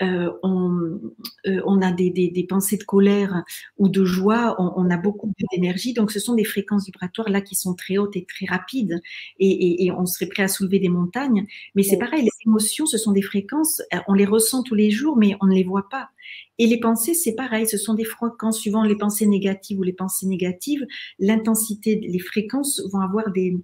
[0.00, 1.00] euh, on,
[1.46, 3.42] euh, on, a des, des, des, pensées de colère
[3.78, 5.92] ou de joie, on, on a beaucoup d'énergie.
[5.92, 9.00] Donc, ce sont des fréquences vibratoires là qui sont très hautes et très rapides,
[9.40, 11.46] et, et, et on serait prêt à soulever des montagnes.
[11.74, 14.90] Mais c'est pareil, les émotions, ce sont des fréquences, euh, on les ressent tous les
[14.90, 16.10] jours, mais on ne les voit pas.
[16.58, 19.92] Et les pensées, c'est pareil, ce sont des fréquences suivant les pensées négatives ou les
[19.92, 20.86] pensées négatives,
[21.18, 23.56] l'intensité, les fréquences vont avoir des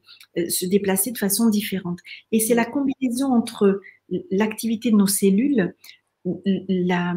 [0.49, 1.99] se déplacer de façon différente.
[2.33, 3.81] Et c'est la combinaison entre
[4.31, 5.75] l'activité de nos cellules,
[6.25, 7.15] la,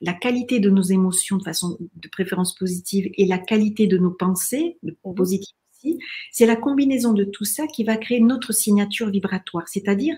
[0.00, 4.10] la, qualité de nos émotions de façon de préférence positive et la qualité de nos
[4.10, 5.14] pensées, de mhm.
[5.14, 5.98] positive aussi,
[6.32, 10.16] c'est la combinaison de tout ça qui va créer notre signature vibratoire, c'est-à-dire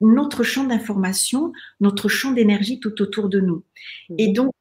[0.00, 3.64] notre champ d'information, notre champ d'énergie tout autour de nous.
[4.16, 4.34] Et mhm.
[4.34, 4.52] donc,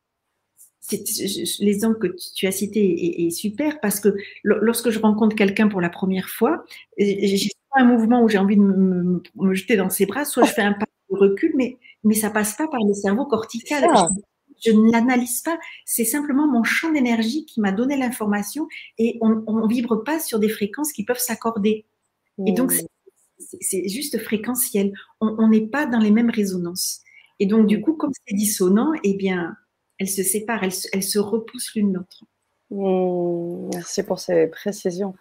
[1.60, 5.90] l'exemple que tu as cité est, super parce que lorsque je rencontre quelqu'un pour la
[5.90, 6.64] première fois,
[6.98, 10.54] j'ai un mouvement où j'ai envie de me, me, jeter dans ses bras, soit je
[10.54, 13.86] fais un pas de recul, mais mais ça passe pas par le cerveau cortical.
[14.64, 15.60] Je, ne l'analyse pas.
[15.86, 20.40] C'est simplement mon champ d'énergie qui m'a donné l'information et on, ne vibre pas sur
[20.40, 21.86] des fréquences qui peuvent s'accorder.
[22.46, 22.72] Et donc,
[23.38, 24.94] c'est juste fréquentiel.
[25.22, 27.02] On n'est pas dans les mêmes résonances.
[27.40, 29.56] Et donc, du coup, comme c'est dissonant, eh bien,
[30.00, 32.26] elles se séparent, elles, se repoussent l'une l'autre.
[32.72, 35.14] Mmh, merci pour ces précisions.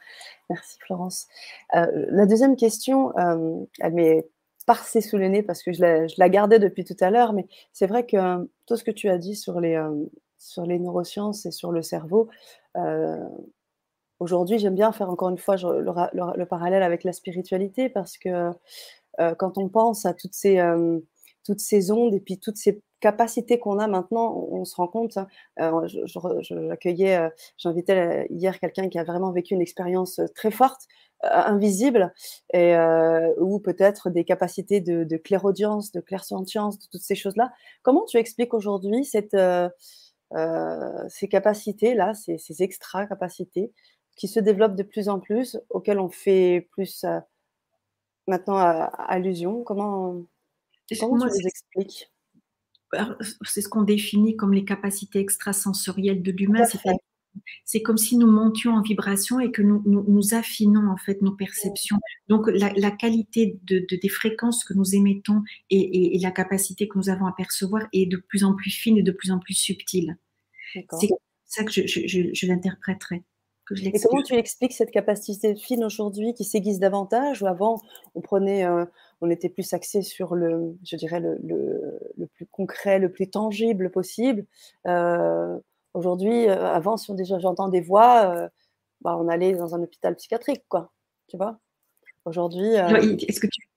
[0.48, 1.26] Merci Florence.
[1.74, 4.26] Euh, la deuxième question, euh, elle m'est
[4.66, 5.80] passée sous le nez parce que je
[6.18, 9.08] la, gardais depuis tout à l'heure, mais c'est vrai que euh, tout ce que tu
[9.08, 9.80] as dit sur les,
[10.64, 12.28] les neurosciences et sur le cerveau,
[14.18, 18.50] aujourd'hui j'aime bien faire encore une fois le, parallèle avec la spiritualité parce que
[19.38, 20.60] quand on pense à toutes ces,
[21.44, 25.16] toutes ces ondes et puis toutes ces capacités qu'on a maintenant, on, se rend compte.
[25.16, 25.28] Hein,
[25.60, 27.28] euh, j'accueillais, euh,
[27.58, 30.82] j'invitais hier quelqu'un qui a vraiment vécu une expérience euh, très forte,
[31.22, 32.12] invisible,
[32.52, 32.76] et,
[33.38, 37.52] ou peut-être des capacités de, clairaudience, de clairsentience, de toutes ces choses-là.
[37.82, 39.34] Comment tu expliques aujourd'hui cette,
[41.08, 43.72] ces capacités-là, ces, ces extra-capacités
[44.14, 47.06] qui se développent de plus en plus, auxquelles on fait plus
[48.26, 49.62] maintenant allusion?
[49.62, 50.22] Comment,
[51.00, 52.10] comment tu les expliques?
[53.42, 56.62] C'est ce qu'on définit comme les capacités extrasensorielles de l'humain.
[57.64, 61.32] C'est comme si nous montions en vibration et que nous, nous, affinons en fait nos
[61.32, 61.98] perceptions.
[62.28, 67.26] Donc la, qualité de, des fréquences que nous émettons et, la capacité que nous avons
[67.26, 70.16] à percevoir est de plus en plus fine et de plus en plus subtile.
[70.72, 71.08] C'est
[71.44, 73.22] ça que je, je, je l'interpréterai.
[73.72, 77.42] Et comment tu expliques cette capacité fine aujourd'hui qui s'aiguise davantage?
[77.42, 77.80] Ou avant
[78.14, 78.84] on prenait, euh,
[79.20, 83.90] on était plus axé sur le, je dirais le, le, plus concret, le plus tangible
[83.90, 84.44] possible.
[84.86, 85.58] Euh,
[85.94, 88.50] aujourd'hui, euh, avant si on déjà j'entends des voix,
[89.00, 90.92] bah, on allait dans un hôpital psychiatrique quoi,
[91.28, 91.58] tu vois?
[92.24, 92.74] Aujourd'hui.
[92.74, 93.68] Est-ce que tu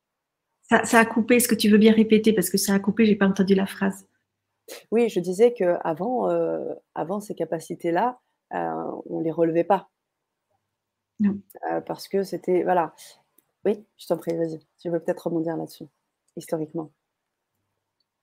[0.63, 2.31] ça, ça, a coupé Est-ce que tu veux bien répéter?
[2.31, 4.05] Parce que ça a coupé, j'ai pas entendu la phrase.
[4.91, 6.29] Oui, je disais que avant,
[6.93, 8.19] avant ces capacités-là
[8.53, 9.89] euh, on ne les relevait pas.
[11.23, 12.63] Euh, parce que c'était.
[12.63, 12.93] Voilà.
[13.65, 14.59] Oui, je t'en prie, vas-y.
[14.79, 15.85] Tu veux peut-être rebondir là-dessus,
[16.35, 16.91] historiquement.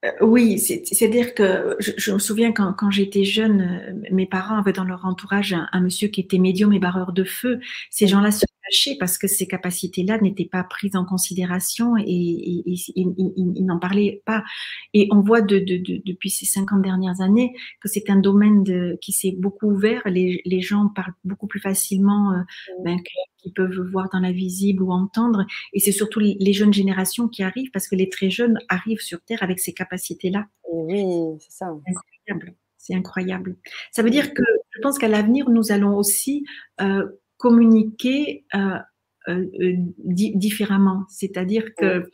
[0.04, 5.04] Euh, oui, c'est-à-dire que je, me souviens quand, j'étais jeune, mes parents avaient dans leur
[5.04, 7.60] entourage un, monsieur qui était médium et barreur de feu.
[7.90, 8.44] Ces gens-là se
[8.98, 14.44] parce que ces capacités-là n'étaient pas prises en considération et, ils n'en parlaient pas.
[14.94, 18.64] Et on voit de, depuis ces 50 dernières années que c'est un domaine
[19.00, 20.02] qui s'est beaucoup ouvert.
[20.06, 22.42] Les, gens parlent beaucoup plus facilement euh,
[22.82, 22.98] ben,
[23.38, 25.44] qu'ils peuvent voir dans la visible ou entendre.
[25.72, 29.20] Et c'est surtout les jeunes générations qui arrivent parce que les très jeunes arrivent sur
[29.20, 30.46] Terre avec ces capacités-là.
[30.72, 31.04] Oui,
[31.40, 31.66] c'est ça.
[31.66, 32.54] incroyable.
[32.78, 33.56] C'est incroyable.
[33.92, 36.44] Ça veut dire que je pense qu'à l'avenir, nous allons aussi
[36.80, 37.06] euh,
[37.36, 38.78] communiquer euh,
[39.28, 39.74] euh, euh
[40.06, 41.04] différemment.
[41.08, 42.08] C'est-à-dire que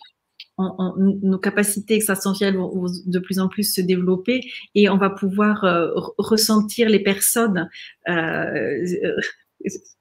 [0.98, 4.42] nos capacités extrasensorielles vont, de plus en plus se développer
[4.74, 7.68] et on va pouvoir euh, ressentir les personnes,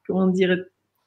[0.06, 0.56] comment dire,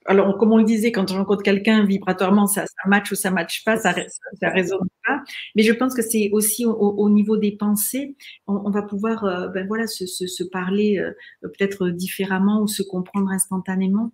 [0.06, 3.32] alors, comme on le disait, quand on rencontre quelqu'un vibratoirement, ça, ça match ou ça
[3.32, 3.94] match pas, ça,
[4.40, 5.24] ça, résonne pas.
[5.56, 8.16] Mais je pense que c'est aussi au, niveau des pensées,
[8.48, 11.04] on, va pouvoir, ben voilà, se, se, se parler
[11.42, 14.12] peut-être différemment ou se comprendre instantanément.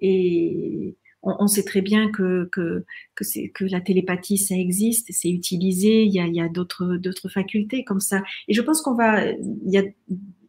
[0.00, 6.04] Et on, sait très bien que, que, que, que, la télépathie, ça existe, c'est utilisé,
[6.04, 8.22] il y a, il y a d'autres, d'autres facultés comme ça.
[8.48, 9.82] Et je pense qu'on va, il y a,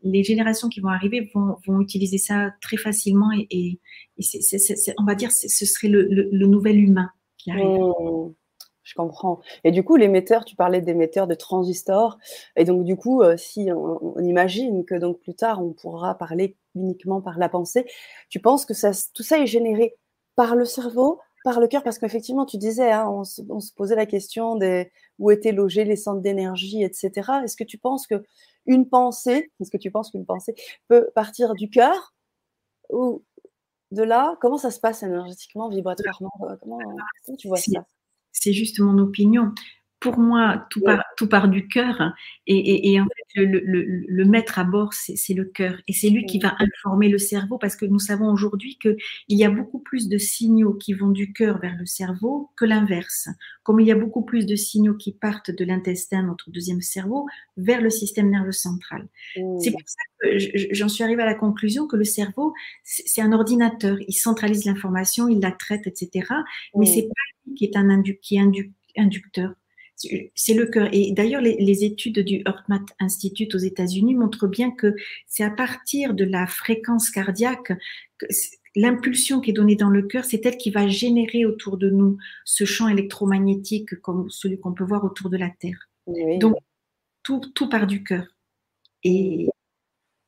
[0.04, 3.80] les générations qui vont arriver vont, utiliser ça très facilement et,
[4.98, 7.66] on va dire ce serait le, le, nouvel humain qui arrive.
[7.66, 8.34] Mmh.
[8.84, 9.40] je comprends.
[9.64, 12.18] Et du coup, l'émetteur, tu parlais d'émetteurs de transistors.
[12.56, 16.16] Et donc, du coup, euh, si on, on, imagine que donc plus tard, on pourra
[16.16, 17.86] parler uniquement par la pensée.
[18.30, 19.96] Tu penses que ça, tout ça est généré
[20.36, 21.84] par le cerveau, par le cœur?
[21.84, 25.96] Parce qu'effectivement, tu disais, hein, on, se, posait la question des, où étaient logés les
[25.96, 27.12] centres d'énergie, etc.
[27.44, 28.24] Est-ce que tu penses que
[28.66, 30.56] une pensée, est-ce que tu penses qu'une pensée
[30.88, 32.14] peut partir du cœur
[32.90, 33.24] ou
[33.92, 34.38] de là?
[34.42, 36.32] Comment ça se passe énergétiquement, vibratoirement?
[36.62, 36.80] Comment,
[37.38, 37.86] tu vois ça?
[38.32, 39.54] C'est juste mon opinion
[40.02, 42.12] pour moi, tout, part, tout part du cœur.
[42.48, 45.78] Et, en fait, le, le, maître à bord, c'est le cœur.
[45.88, 48.98] Et c'est lui qui va informer le cerveau parce que nous savons aujourd'hui qu'il
[49.30, 53.30] y a beaucoup plus de signaux qui vont du cœur vers le cerveau que l'inverse.
[53.62, 57.28] Comme il y a beaucoup plus de signaux qui partent de l'intestin, notre deuxième cerveau,
[57.56, 59.08] vers le système nerveux central.
[59.36, 60.38] C'est pour ça que
[60.72, 63.98] j'en suis arrivée à la conclusion que le cerveau, c'est un ordinateur.
[64.08, 66.28] Il centralise l'information, il la traite, etc.
[66.76, 67.14] Mais c'est pas
[67.46, 68.40] lui qui est un qui est
[68.98, 69.54] inducteur
[70.36, 70.90] c'est le cœur.
[70.92, 74.96] Et d'ailleurs, les, études du HeartMath Institute aux États-Unis montrent bien que
[75.28, 77.74] c'est à partir de la fréquence cardiaque
[78.18, 78.26] que
[78.76, 82.18] l'impulsion qui est donnée dans le cœur, c'est elle qui va générer autour de nous
[82.46, 85.90] ce champ électromagnétique comme celui qu'on peut voir autour de la Terre.
[86.40, 86.56] Donc,
[87.24, 88.26] tout, tout part du cœur.
[89.04, 89.48] Et,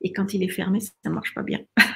[0.01, 1.59] et quand il est fermé, ça ne marche pas bien.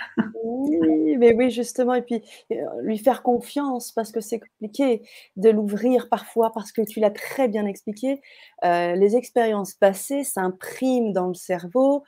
[1.17, 5.01] oui, mais oui, justement, et puis euh, lui faire confiance parce que c'est compliqué
[5.35, 8.21] de l'ouvrir parfois parce que tu l'as très bien expliqué.
[8.65, 12.03] Euh, les expériences passées s'impriment dans le cerveau.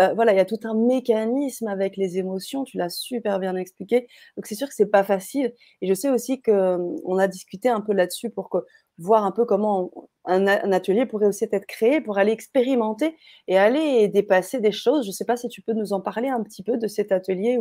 [0.00, 2.64] Euh, voilà, il y a tout un mécanisme avec les émotions.
[2.64, 4.08] Tu l'as super bien expliqué.
[4.36, 5.52] Donc c'est sûr que c'est pas facile.
[5.80, 8.50] Et je sais aussi que on a discuté un peu là-dessus pour
[8.98, 9.90] voir un peu comment
[10.24, 13.16] un, atelier pourrait aussi être créé pour aller expérimenter
[13.48, 15.04] et aller dépasser des choses.
[15.04, 17.12] Je ne sais pas si tu peux nous en parler un petit peu de cet
[17.12, 17.58] atelier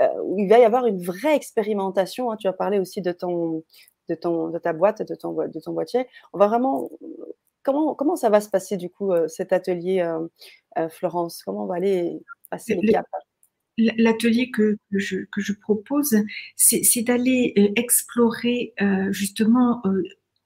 [0.00, 2.30] où, euh, il va y avoir une vraie expérimentation.
[2.30, 2.36] Hein.
[2.36, 3.64] Tu as parlé aussi de, ton,
[4.08, 6.06] de, ton, de ta boîte, de ton, de ton boîtier.
[6.32, 6.90] On va vraiment.
[7.64, 10.00] Comment, comment ça va se passer du coup euh, cet atelier,
[10.76, 11.44] euh, Florence?
[11.44, 12.20] Comment on va aller
[12.50, 13.08] passer les caps
[13.78, 16.14] L'atelier que, je, que je propose,
[16.56, 18.74] c'est d'aller explorer
[19.10, 19.82] justement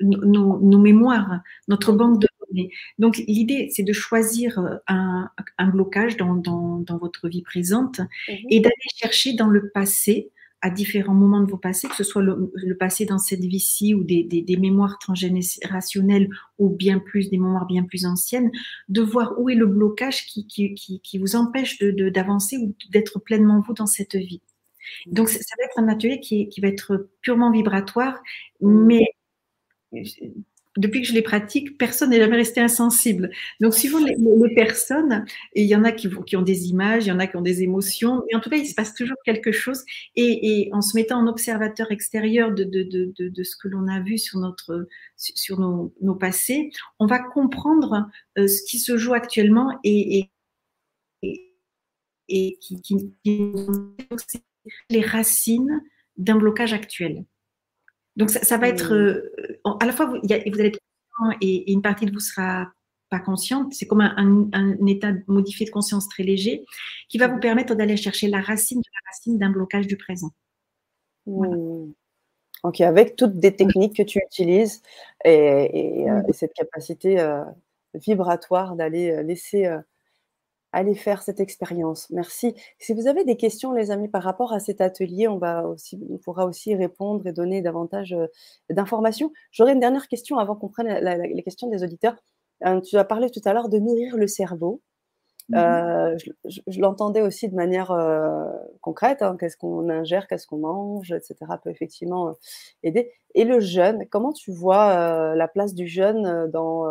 [0.00, 2.28] nos, mémoires, notre banque de
[2.98, 6.42] Donc l'idée, c'est de choisir euh, un, blocage dans,
[7.00, 8.36] votre vie présente mhm.
[8.50, 10.30] et d'aller chercher dans le passé,
[10.62, 14.02] à différents moments de vos passés, que ce soit le, passé dans cette vie-ci ou
[14.02, 16.28] des, mémoires transgénérationnelles
[16.58, 18.50] ou bien plus des mémoires bien plus anciennes,
[18.88, 23.74] de voir où est le blocage qui, qui, vous empêche d'avancer ou d'être pleinement vous
[23.74, 24.40] dans cette vie.
[25.06, 28.20] Donc, ça va être un atelier qui, qui va être purement vibratoire,
[28.60, 28.86] mhm.
[28.86, 29.04] mais
[30.76, 33.30] depuis que je les pratique, personne n'est jamais resté insensible.
[33.60, 35.24] Donc, suivant les, les personnes,
[35.54, 37.62] il y en a qui, ont des images, il y en a qui ont des
[37.62, 39.84] émotions, mais en tout cas, il se passe toujours quelque chose.
[40.14, 44.00] Et, en se mettant en observateur extérieur de, de, de, de ce que l'on a
[44.00, 48.08] vu sur, notre, sur nos, nos, passés, on va comprendre
[48.38, 50.30] euh, ce qui se joue actuellement et,
[51.22, 51.52] et,
[52.28, 53.52] et qui, qui, qui
[54.90, 55.82] les racines
[56.16, 57.24] d'un blocage actuel.
[58.16, 59.32] Donc, ça, va être euh,
[59.80, 60.78] à la fois, vous, vous allez être
[61.16, 62.72] conscient et, une partie de vous sera
[63.10, 63.72] pas consciente.
[63.74, 66.64] C'est comme un, état modifié de conscience très léger
[67.08, 70.30] qui va vous permettre d'aller chercher la racine de la racine d'un blocage du présent.
[71.26, 71.92] Mmh.
[72.62, 74.82] Ok, avec toutes des techniques que tu utilises
[75.24, 76.32] et, euh, mmh.
[76.32, 77.44] cette capacité euh,
[77.94, 79.70] vibratoire d'aller laisser
[80.76, 82.10] allez faire cette expérience.
[82.10, 82.54] Merci.
[82.78, 85.98] Si vous avez des questions, les amis, par rapport à cet atelier, on, va aussi,
[86.10, 88.26] on pourra aussi répondre et donner davantage euh,
[88.68, 89.32] d'informations.
[89.52, 92.16] J'aurais une dernière question avant qu'on prenne les questions des auditeurs.
[92.66, 94.82] Euh, tu as parlé tout à l'heure de nourrir le cerveau.
[95.48, 97.96] Mmh euh, je, l'entendais aussi de manière
[98.82, 99.22] concrète.
[99.22, 99.36] Hein.
[99.40, 101.36] qu'est-ce qu'on ingère, qu'est-ce qu'on mange, etc.
[101.62, 102.34] peut effectivement
[102.82, 103.12] aider.
[103.34, 106.84] Et le jeûne, comment tu vois la place du jeûne dans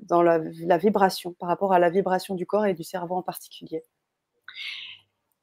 [0.00, 0.38] dans la,
[0.78, 3.82] vibration, par rapport à la vibration du corps et du cerveau en particulier.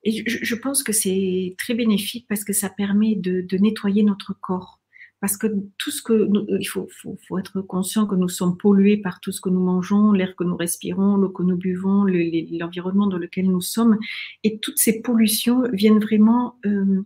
[0.03, 4.79] Et je, pense que c'est très bénéfique parce que ça permet de, nettoyer notre corps.
[5.19, 5.45] Parce que
[5.77, 6.27] tout ce que
[6.59, 6.87] il faut,
[7.27, 10.43] faut, être conscient que nous sommes pollués par tout ce que nous mangeons, l'air que
[10.43, 13.99] nous respirons, l'eau que nous buvons, l'environnement dans lequel nous sommes,
[14.43, 17.05] et toutes ces pollutions viennent vraiment euh,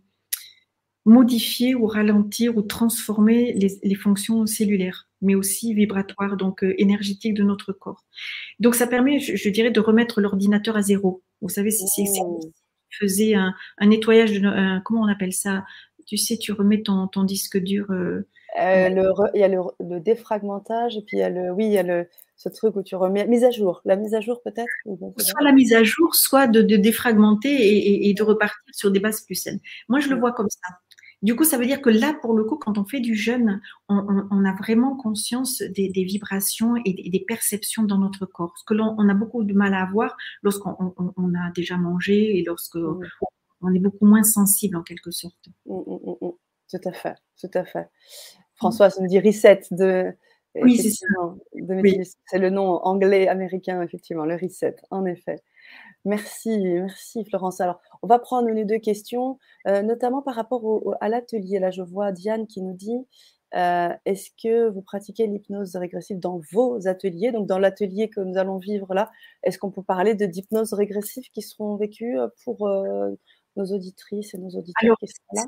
[1.04, 7.44] modifier ou ralentir ou transformer les fonctions cellulaires mais aussi vibratoire, donc euh, énergétique de
[7.44, 8.06] notre corps.
[8.60, 11.24] Donc ça permet, je, dirais, de remettre l'ordinateur à zéro.
[11.42, 11.86] Vous savez, si,
[12.22, 12.40] oh.
[12.90, 15.66] faisait un, nettoyage, de, comment on appelle ça?
[16.06, 17.88] Tu sais, tu remets ton, ton disque dur.
[17.90, 18.28] Euh,
[18.60, 21.72] euh, le, il y a le, défragmentage et puis il y a le, oui, il
[21.72, 22.08] y a le,
[22.38, 24.70] ce truc où tu remets mise à jour, la mise à jour peut-être?
[25.18, 29.22] Soit la mise à jour, soit de, défragmenter et, et, de repartir sur des bases
[29.22, 29.60] plus saines.
[29.90, 30.76] Moi, je le vois comme ça.
[31.22, 33.62] Du coup, ça veut dire que là, pour le coup, quand on fait du jeûne,
[33.90, 38.54] on, a vraiment conscience des, vibrations et des, perceptions dans notre corps.
[38.58, 42.44] Ce que l'on on a beaucoup de mal à avoir lorsqu'on a déjà mangé et
[42.44, 43.00] lorsque mmh.
[43.62, 45.50] on est beaucoup moins sensible en quelque sorte.
[45.66, 46.32] Mmh, mmh,
[46.70, 47.88] tout à fait, tout à fait.
[48.56, 50.14] Françoise nous dit reset de.
[50.62, 51.06] Oui, c'est ça.
[52.28, 55.42] C'est le nom anglais américain, effectivement, le reset, en effet.
[56.06, 57.60] Merci, merci Florence.
[57.62, 61.58] Alors, on va prendre une ou deux questions, euh, notamment par rapport à l'atelier.
[61.58, 63.08] Là, je vois Diane qui nous dit
[63.56, 67.32] euh, est-ce que vous pratiquez l'hypnose régressive dans vos ateliers?
[67.32, 71.24] Donc, dans l'atelier que nous allons vivre là, est-ce qu'on peut parler de d'hypnose régressive
[71.34, 72.70] qui seront vécues euh, pour
[73.56, 75.44] nos auditrices et nos auditeurs qui sont là?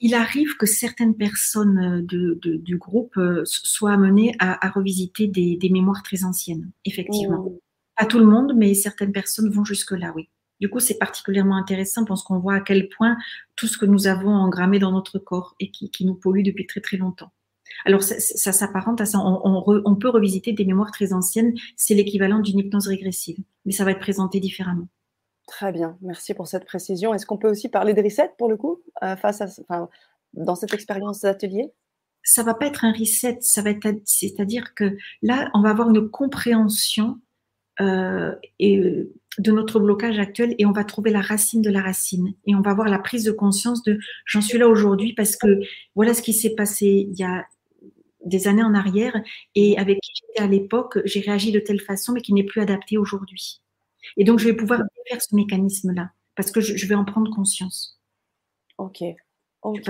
[0.00, 6.70] il arrive que certaines personnes du groupe soient amenées à, revisiter des, mémoires très anciennes,
[6.84, 7.42] effectivement.
[7.42, 7.58] Mmh.
[7.98, 10.28] Pas tout le monde, mais certaines personnes vont jusque-là, oui.
[10.60, 13.16] Du coup, c'est particulièrement intéressant parce qu'on voit à quel point
[13.56, 16.80] tout ce que nous avons engrammé dans notre corps et qui, nous pollue depuis très
[16.80, 17.32] très longtemps.
[17.84, 19.18] Alors, ça, s'apparente à ça.
[19.20, 21.54] On, peut revisiter des mémoires très anciennes.
[21.76, 24.88] C'est l'équivalent d'une hypnose régressive, mais ça va être présenté différemment.
[25.46, 27.14] Très bien, merci pour cette précision.
[27.14, 29.88] Est-ce qu'on peut aussi parler de reset pour le coup, euh, face à,
[30.34, 31.72] dans cette expérience d'atelier?
[32.22, 35.88] Ça va pas être un reset, ça va être, c'est-à-dire que là, on va avoir
[35.88, 37.20] une compréhension
[37.80, 39.06] et
[39.38, 42.60] de notre blocage actuel et on va trouver la racine de la racine et on
[42.60, 45.60] va avoir la prise de conscience de j'en suis là aujourd'hui parce que
[45.94, 47.46] voilà ce qui s'est passé il y a
[48.24, 49.14] des années en arrière
[49.54, 52.60] et avec qui j'étais à l'époque, j'ai réagi de telle façon mais qui n'est plus
[52.60, 53.62] adapté aujourd'hui.
[54.16, 58.00] Et donc je vais pouvoir faire ce mécanisme-là parce que je, vais en prendre conscience.
[58.78, 59.02] Ok.
[59.62, 59.82] Ok.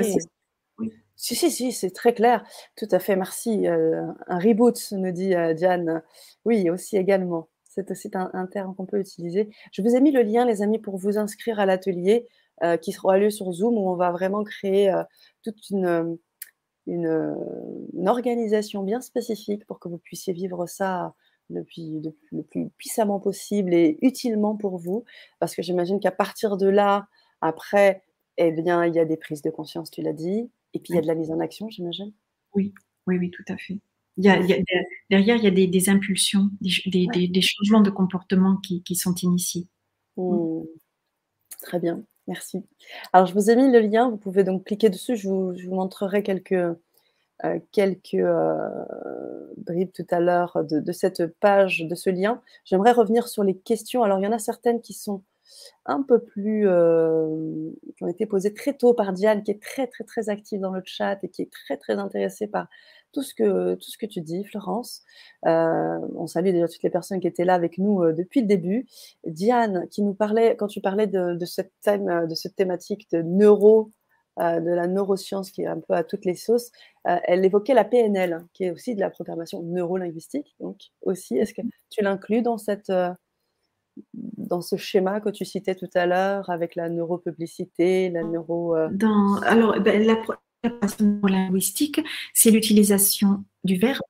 [1.21, 2.45] Si, si, si, c'est très clair.
[2.77, 3.67] Tout à fait, merci.
[3.67, 6.03] Euh, un reboot, nous dit euh, Diane.
[6.45, 7.49] Oui, aussi également.
[7.79, 9.51] C'est aussi un, terme qu'on peut utiliser.
[9.71, 12.27] Je vous ai mis le lien, les amis, pour vous inscrire à l'atelier
[12.65, 15.05] euh, qui sera lieu sur Zoom où on va vraiment créer euh,
[15.45, 16.19] toute une,
[16.87, 21.15] une, organisation bien spécifique pour que vous puissiez vivre ça
[21.51, 25.05] le plus puissamment possible et utilement pour vous.
[25.39, 27.07] Parce que j'imagine qu'à partir de là,
[27.41, 28.03] après,
[28.39, 30.97] eh bien, il y a des prises de conscience, tu l'as dit, et puis il
[30.97, 32.13] y a de la mise en action, j'imagine.
[32.57, 32.75] Oui,
[33.07, 33.79] oui, oui, tout à fait
[34.19, 39.67] derrière, il y a des, impulsions, des, changements de comportement qui, sont initiés.
[40.17, 40.63] Mmh.
[41.63, 42.63] Très bien, merci.
[43.13, 46.23] Alors, je vous ai mis le lien, vous pouvez donc cliquer dessus, je vous, montrerai
[46.23, 48.85] quelques, euh, quelques euh,
[49.57, 52.41] bribes tout à l'heure de, cette page, de ce lien.
[52.65, 54.03] J'aimerais revenir sur les questions.
[54.03, 55.23] Alors, il y en a certaines qui sont
[55.87, 59.87] un peu plus, euh, qui ont été posées très tôt par Diane, qui est très,
[59.87, 62.69] très, très active dans le chat et qui est très, très intéressée par
[63.13, 65.03] tout ce que, tout ce que tu dis, Florence.
[65.47, 68.47] Euh, on salue déjà toutes les personnes qui étaient là avec nous euh, depuis le
[68.47, 68.87] début.
[69.27, 73.23] Diane, qui nous parlait, quand tu parlais de, cette, thème, euh, de cette thématique de
[73.23, 73.91] neuro,
[74.41, 76.71] de la neuroscience qui est un peu à toutes les sauces,
[77.03, 80.55] elle évoquait la PNL, qui est aussi de la programmation neurolinguistique.
[80.61, 82.93] Donc, aussi, est-ce que tu l'inclus dans cette
[84.15, 88.77] dans ce schéma que tu citais tout à l'heure avec la neuropublicité, la neuro.
[88.93, 90.15] Dans, alors, ben, la,
[91.23, 92.01] linguistique,
[92.35, 94.03] c'est l'utilisation du verbe.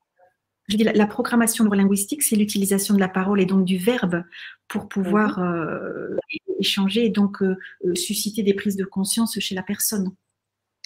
[0.68, 4.22] Je dis la, programmation neurolinguistique, c'est l'utilisation de la parole et donc du verbe
[4.68, 5.46] pour pouvoir mhm.
[5.46, 6.16] euh,
[6.60, 10.14] échanger et donc euh, euh, susciter des prises de conscience chez la personne.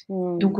[0.08, 0.38] Mhm.
[0.38, 0.58] Donc,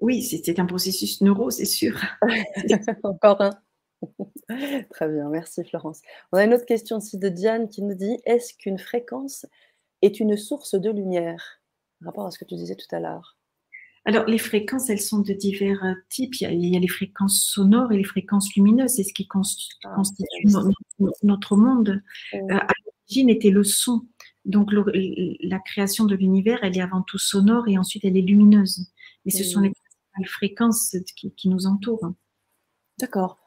[0.00, 2.00] oui, c'est un processus neuro, c'est sûr.
[3.02, 3.50] Encore un.
[4.90, 6.00] Très bien, merci Florence.
[6.32, 9.44] On a une autre question aussi de Diane qui nous dit Est-ce qu'une fréquence
[10.00, 11.60] est une source de lumière?
[12.00, 13.36] Par rapport à ce que tu disais tout à l'heure.
[14.06, 16.34] Alors, les fréquences, elles sont de divers euh, types.
[16.40, 18.92] Il y a, les fréquences sonores et les fréquences lumineuses.
[18.92, 20.24] C'est ce qui ah, constitue
[21.22, 22.02] notre monde.
[22.34, 24.06] Euh, à l'origine était le son.
[24.46, 28.90] Donc, la création de l'univers, elle est avant tout sonore et ensuite elle est lumineuse.
[29.26, 29.72] Et ce sont les
[30.24, 30.96] fréquences
[31.36, 32.14] qui nous entourent.
[32.98, 33.39] D'accord.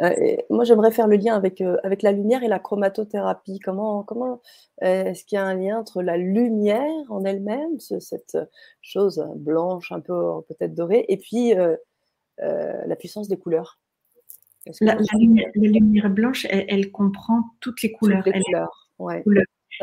[0.00, 3.58] Euh, moi, j'aimerais faire le lien avec, euh, avec la lumière et la chromatothérapie.
[3.60, 4.40] Comment, comment
[4.82, 8.38] euh, est-ce qu'il y a un lien entre la lumière en elle-même, cette
[8.80, 11.54] chose blanche, un peu peut-être dorée, et puis
[12.38, 13.80] la puissance des couleurs?
[14.80, 18.22] La, lumière, blanche, elle, comprend toutes les couleurs.
[18.22, 19.24] Toutes les couleurs, ouais,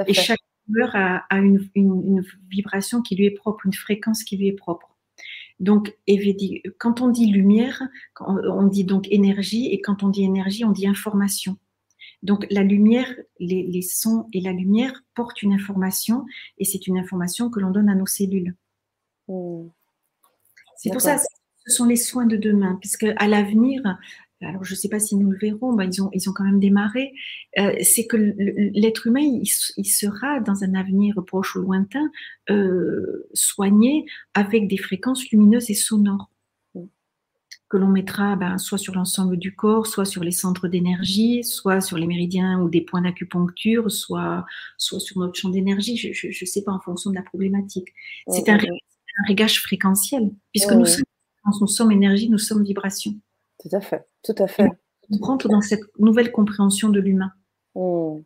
[0.05, 4.47] Et chaque couleur a, une, une vibration qui lui est propre, une fréquence qui lui
[4.47, 4.94] est propre.
[5.59, 5.97] Donc,
[6.79, 7.81] quand on dit lumière,
[8.19, 11.57] on dit donc énergie, et quand on dit énergie, on dit information.
[12.23, 16.25] Donc, la lumière, les, sons et la lumière portent une information,
[16.57, 18.55] et c'est une information que l'on donne à nos cellules.
[19.27, 19.71] Oh.
[20.77, 23.81] C'est pour ça, ce sont les soins de demain, puisque à l'avenir,
[24.41, 26.43] alors je ne sais pas si nous le verrons, ben, ils, ont, ils ont quand
[26.43, 27.13] même démarré,
[27.57, 29.45] euh, c'est que l'être humain, il,
[29.85, 32.11] sera dans un avenir proche ou lointain
[32.49, 36.29] euh, soigné avec des fréquences lumineuses et sonores
[37.69, 41.81] que l'on mettra ben, soit sur l'ensemble du corps, soit sur les centres d'énergie, soit
[41.81, 44.45] sur les méridiens ou des points d'acupuncture, soit,
[44.77, 47.87] soit sur notre champ d'énergie, je ne sais pas, en fonction de la problématique.
[48.27, 51.05] C'est un, un, régage fréquentiel, puisque nous, sommes,
[51.59, 53.15] nous sommes énergie, nous sommes vibration.
[53.59, 54.69] Tout à fait, tout à fait.
[55.11, 57.31] On rentre dans cette nouvelle compréhension de l'humain.
[57.75, 58.21] Hmm.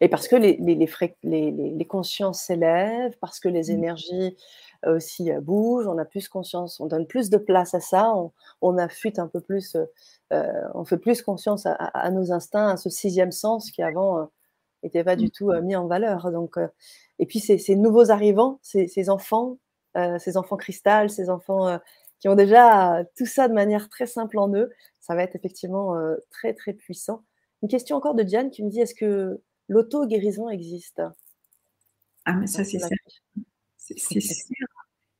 [0.00, 0.74] Et parce que les, les,
[1.22, 3.74] les, consciences s'élèvent, parce que les hmm.
[3.74, 4.36] énergies
[4.84, 8.12] euh, aussi euh, bougent, on a plus conscience, on donne plus de place à ça,
[8.14, 9.76] on, on affûte un peu plus,
[10.32, 14.28] euh, on fait plus conscience à, nos instincts, à ce sixième sens qui avant
[14.82, 15.30] n'était pas du hmm.
[15.30, 16.32] tout mis en valeur.
[16.32, 16.56] Donc,
[17.18, 19.58] et puis ces, ces nouveaux arrivants, ces, ces enfants,
[20.18, 21.78] ces enfants cristal, ces enfants
[22.20, 24.70] qui ont déjà tout ça de manière très simple en eux.
[25.00, 27.24] Ça va être effectivement euh, très, très puissant.
[27.62, 31.02] Une question encore de Diane qui me dit est-ce que l'auto-guérison existe?
[32.24, 32.88] Ah, mais ça, c'est sûr.
[33.76, 34.66] C'est sûr.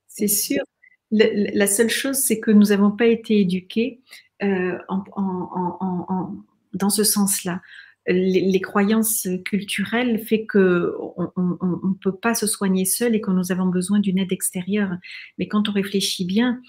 [0.08, 0.64] C'est sûr.
[1.12, 4.02] La, seule chose, c'est que nous n'avons pas été éduqués
[4.42, 4.76] euh,
[6.72, 7.60] dans ce sens-là
[8.08, 13.50] les, croyances culturelles fait que on ne peut pas se soigner seul et que nous
[13.52, 14.96] avons besoin d'une aide extérieure.
[15.38, 16.60] Mais quand on réfléchit bien,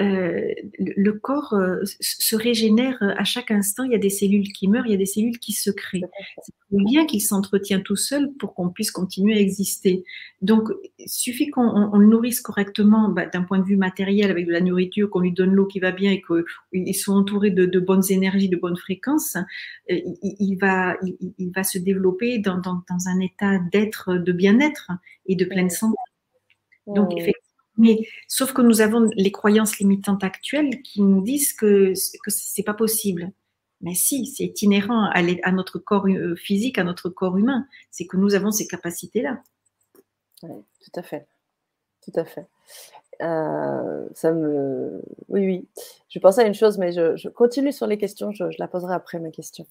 [0.00, 3.84] euh, le corps euh, se régénère euh, à chaque instant.
[3.84, 6.02] Il y a des cellules qui meurent, il y a des cellules qui se créent.
[6.42, 10.04] C'est bien qu'il s'entretient tout seul pour qu'on puisse continuer à exister.
[10.40, 14.52] Donc, il suffit qu'on le nourrisse correctement bah, d'un point de vue matériel avec de
[14.52, 18.10] la nourriture, qu'on lui donne l'eau qui va bien et qu'ils sont entourés de, bonnes
[18.10, 19.36] énergies, de bonnes fréquences.
[19.88, 24.90] Il, va, il, va se développer dans, dans un état d'être, de bien-être
[25.26, 25.96] et de pleine santé.
[26.86, 31.92] Donc, effectivement, mais sauf que nous avons les croyances limitantes actuelles qui nous disent que
[32.22, 33.32] que c'est pas possible.
[33.82, 37.66] Mais si, c'est inhérent à, à, notre corps euh, physique, à notre corps humain.
[37.90, 39.42] C'est que nous avons ces capacités-là.
[40.44, 41.26] Oui, tout à fait.
[42.02, 42.46] Tout à fait.
[43.20, 45.02] Euh, ça me...
[45.28, 45.68] Oui, oui.
[46.08, 48.30] Je pensais à une chose, mais je, continue sur les questions.
[48.30, 49.66] Je, la poserai après ma question.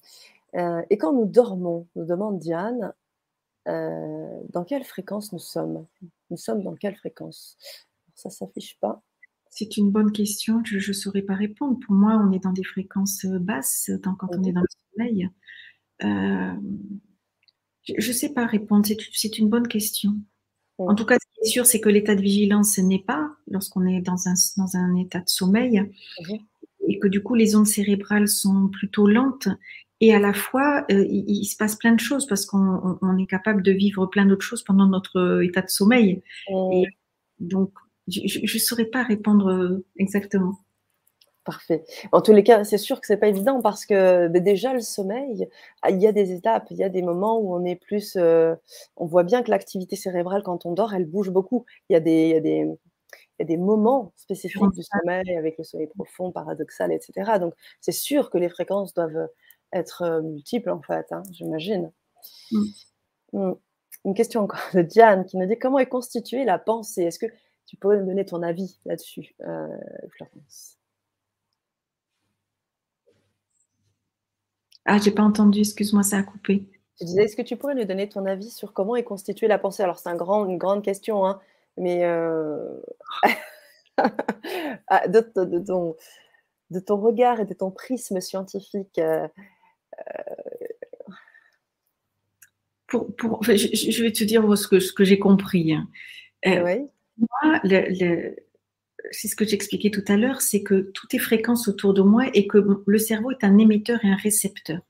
[0.54, 2.92] Euh, et quand nous dormons, nous demande Diane,
[3.66, 5.86] dans quelle fréquence nous sommes?
[6.30, 7.56] Nous sommes dans quelle fréquence?
[8.22, 9.02] Ça s'affiche pas
[9.50, 11.78] C'est une bonne question, je ne saurais pas répondre.
[11.84, 15.28] Pour moi, on est dans des fréquences euh, basses quand on est dans le sommeil.
[16.04, 16.54] Euh,
[17.86, 20.12] je ne sais pas répondre, c'est une bonne question.
[20.78, 23.86] En tout cas, ce qui est sûr, c'est que l'état de vigilance n'est pas lorsqu'on
[23.86, 25.82] est dans un, dans un état de sommeil
[26.88, 29.48] et que du coup, les ondes cérébrales sont plutôt lentes
[30.02, 33.62] et à la fois, euh, il, se passe plein de choses parce qu'on est capable
[33.62, 36.22] de vivre plein d'autres choses pendant notre état de sommeil.
[36.50, 36.86] Et
[37.38, 37.70] donc,
[38.08, 40.58] je ne saurais pas répondre euh, exactement.
[41.44, 41.84] Parfait.
[42.12, 45.48] En tous les cas, c'est sûr que c'est pas évident parce que déjà le sommeil,
[45.82, 48.14] ah, il y a des étapes, il y a des moments où on est plus,
[48.16, 48.54] euh,
[48.96, 51.64] on voit bien que l'activité cérébrale quand on dort, elle bouge beaucoup.
[51.88, 54.84] Il y a des, il y a des, il y a des moments spécifiques du
[54.84, 57.38] sommeil avec le sommeil profond, paradoxal, etc.
[57.40, 59.28] Donc c'est sûr que les fréquences doivent
[59.72, 61.90] être euh, multiples en fait, hein, j'imagine.
[62.52, 62.62] Mm.
[63.32, 63.54] Mm.
[64.04, 67.02] Une question encore de Diane qui nous dit comment est constituée la pensée?
[67.02, 67.26] Est-ce que
[67.72, 69.66] tu pourrais me donner ton avis là-dessus, euh,
[70.10, 70.78] Florence
[74.84, 76.68] Ah, j'ai pas entendu, excuse-moi, ça a coupé.
[77.00, 79.58] Je disais, est-ce que tu pourrais nous donner ton avis sur comment est constituée la
[79.58, 79.82] pensée?
[79.82, 81.40] Alors, c'est un grand, une grande question, hein,
[81.78, 82.78] mais euh,
[83.96, 85.96] ah, de, ton,
[86.68, 88.98] de, ton, regard et de ton prisme scientifique.
[88.98, 89.26] Euh,
[92.86, 95.72] pour, pour, je, vais te dire ce que, ce que j'ai compris.
[95.72, 95.88] Hein.
[96.44, 97.60] oui moi,
[99.10, 102.24] c'est ce que j'expliquais tout à l'heure, c'est que tout est fréquence autour de moi
[102.34, 104.80] et que le cerveau est un émetteur et un récepteur.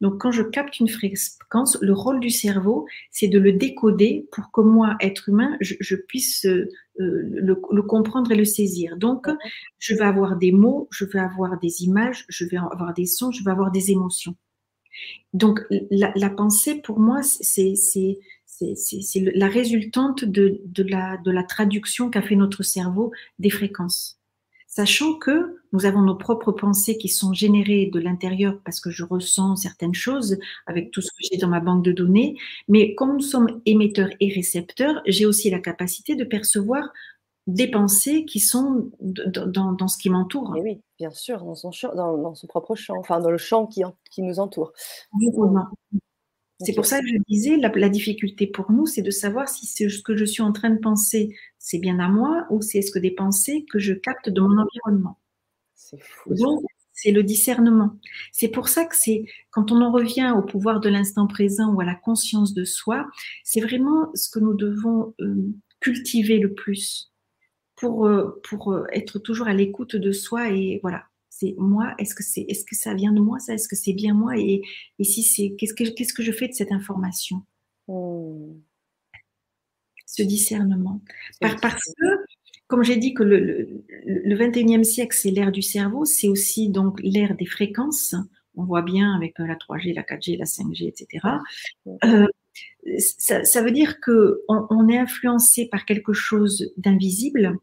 [0.00, 4.50] Donc, quand je capte une fréquence, le rôle du cerveau, c'est de le décoder pour
[4.50, 6.68] que moi, être humain, je, puisse euh,
[6.98, 8.96] le, comprendre et le saisir.
[8.96, 9.26] Donc,
[9.78, 13.30] je vais avoir des mots, je vais avoir des images, je vais avoir des sons,
[13.30, 14.36] je vais avoir des émotions.
[15.32, 15.60] Donc,
[15.90, 18.18] la pensée, pour moi, c'est
[18.76, 24.20] c'est la résultante de, la, de la traduction qu'a fait notre cerveau des fréquences.
[24.66, 29.02] Sachant que nous avons nos propres pensées qui sont générées de l'intérieur parce que je
[29.02, 32.36] ressens certaines choses avec tout ce que j'ai dans ma banque de données,
[32.68, 36.88] mais comme nous sommes émetteurs et récepteurs, j'ai aussi la capacité de percevoir
[37.48, 40.54] des pensées qui sont dans, dans, ce qui m'entoure.
[40.62, 43.82] oui, bien sûr, dans son, dans, dans, son propre champ, enfin dans le champ qui,
[44.10, 44.72] qui nous entoure.
[46.64, 50.02] C'est pour ça que je disais, la, difficulté pour nous, c'est de savoir si ce
[50.02, 52.98] que je suis en train de penser, c'est bien à moi ou c'est ce que
[52.98, 55.18] des pensées que je capte de mon environnement.
[55.74, 56.34] C'est fou.
[56.34, 57.98] Donc, c'est le discernement.
[58.32, 61.80] C'est pour ça que c'est, quand on en revient au pouvoir de l'instant présent ou
[61.80, 63.06] à la conscience de soi,
[63.42, 65.34] c'est vraiment ce que nous devons euh,
[65.80, 67.10] cultiver le plus
[67.76, 71.04] pour, euh, pour euh, être toujours à l'écoute de soi et voilà,
[71.40, 73.94] c'est moi, est-ce que, c'est, est-ce que ça vient de moi, ça Est-ce que c'est
[73.94, 74.62] bien moi et,
[74.98, 77.42] et, si c'est, qu'est-ce que, qu'est-ce que je fais de cette information?
[77.88, 78.60] Hmm.
[80.06, 81.00] Ce discernement.
[81.40, 82.06] parce que,
[82.66, 87.00] comme j'ai dit que le, le, 21e siècle, c'est l'ère du cerveau, c'est aussi donc
[87.02, 88.14] l'ère des fréquences.
[88.56, 91.26] On voit bien avec euh, la 3G, la 4G, la 5G, etc.
[92.04, 92.26] Euh,
[92.98, 97.56] ça, ça, veut dire que on, on, est influencé par quelque chose d'invisible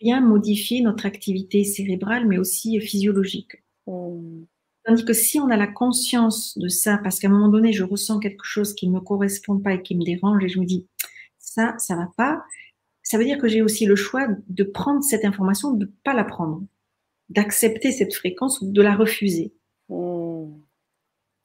[0.00, 3.62] bien modifier notre activité cérébrale, mais aussi physiologique.
[3.86, 4.44] Hmm.
[4.84, 7.84] Tandis que si on a la conscience de ça, parce qu'à un moment donné, je
[7.84, 10.64] ressens quelque chose qui ne me correspond pas et qui me dérange, et je me
[10.64, 10.86] dis,
[11.38, 12.42] ça, ça va pas,
[13.02, 16.14] ça veut dire que j'ai aussi le choix de prendre cette information, de ne pas
[16.14, 16.62] la prendre,
[17.28, 19.52] d'accepter cette fréquence ou de la refuser.
[19.88, 20.52] Hmm.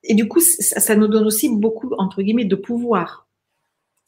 [0.04, 3.30] Et du coup, ça, ça, nous donne aussi beaucoup, entre guillemets, de pouvoir.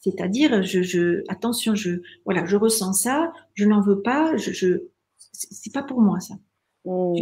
[0.06, 4.84] C'est-à-dire, je, attention, je, voilà, je ressens ça, je n'en veux pas, je, je
[5.34, 6.36] c'est pas pour moi ça.
[6.86, 7.16] Mmh.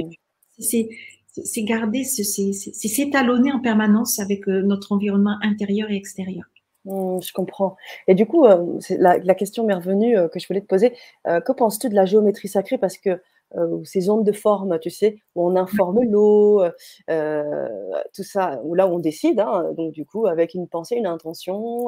[0.60, 6.44] C'est garder, c'est s'étalonner en permanence avec euh, notre environnement intérieur et extérieur.
[6.84, 7.78] Mmh, je comprends.
[8.10, 10.92] Et du coup, euh, la, question m'est revenue euh, que je voulais te poser.
[11.26, 12.78] que penses-tu de la géométrie sacrée?
[12.78, 13.22] Parce que
[13.56, 16.64] ou ces ondes de forme, tu sais, où on informe l'eau,
[17.08, 21.88] tout ça, où là on décide, hein, donc du coup avec une pensée, une intention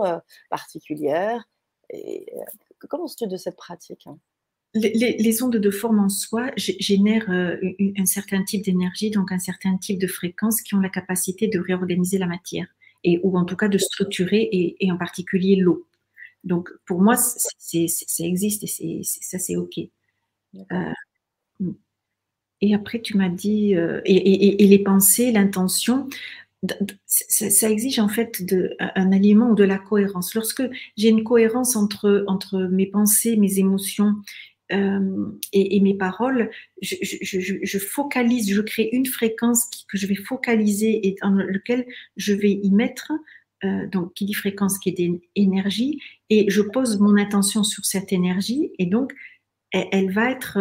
[0.50, 1.48] particulière.
[1.92, 2.26] Et,
[2.90, 4.18] comment se tu de cette pratique hein?
[4.74, 10.00] Les, ondes de forme en soi génèrent un certain type d'énergie, donc un certain type
[10.00, 12.68] de fréquence qui ont la capacité de réorganiser la matière,
[13.06, 15.88] et, ou en tout cas de structurer, et en particulier l'eau.
[16.46, 17.50] Donc, pour moi, ça
[18.20, 19.80] existe et ça, c'est OK.
[20.72, 20.94] Euh.
[22.62, 26.08] Et après, tu m'as dit, euh, et, les pensées, l'intention,
[27.06, 30.34] ça, exige en fait de, un aliment ou de la cohérence.
[30.34, 30.64] Lorsque
[30.98, 34.16] j'ai une cohérence entre, entre mes pensées, mes émotions
[34.72, 36.50] euh, et, mes paroles,
[36.82, 41.86] je, focalise, je crée une fréquence que je vais focaliser et dans lequel
[42.16, 43.12] je vais y mettre
[43.64, 48.12] euh, donc qui dit fréquence, qui est énergie, et je pose mon attention sur cette
[48.12, 49.14] énergie, et donc
[49.72, 50.58] elle, va être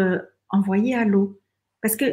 [0.55, 1.41] envoyée à l'eau.
[1.83, 2.05] Parce que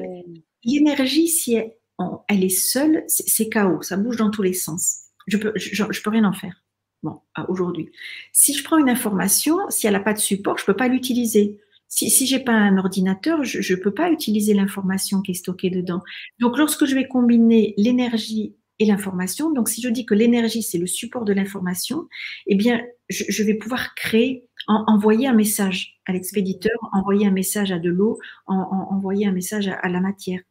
[0.63, 4.97] l'énergie, si elle, est seule, c'est chaos, ça bouge dans tous les sens.
[5.27, 6.63] Je peux, je, peux rien en faire.
[7.03, 7.91] Bon, aujourd'hui.
[8.33, 11.59] Si je prends une information, si elle n'a pas de support, je peux pas l'utiliser.
[11.87, 15.69] Si, si j'ai pas un ordinateur, je ne peux pas utiliser l'information qui est stockée
[15.69, 16.01] dedans.
[16.39, 19.51] Donc, lorsque je vais combiner l'énergie et l'information.
[19.51, 22.07] Donc, si je dis que l'énergie, c'est le support de l'information,
[22.47, 27.79] eh bien, je, vais pouvoir créer, envoyer un message à l'expéditeur, envoyer un message à
[27.79, 30.41] de l'eau, envoyer un message à, la matière.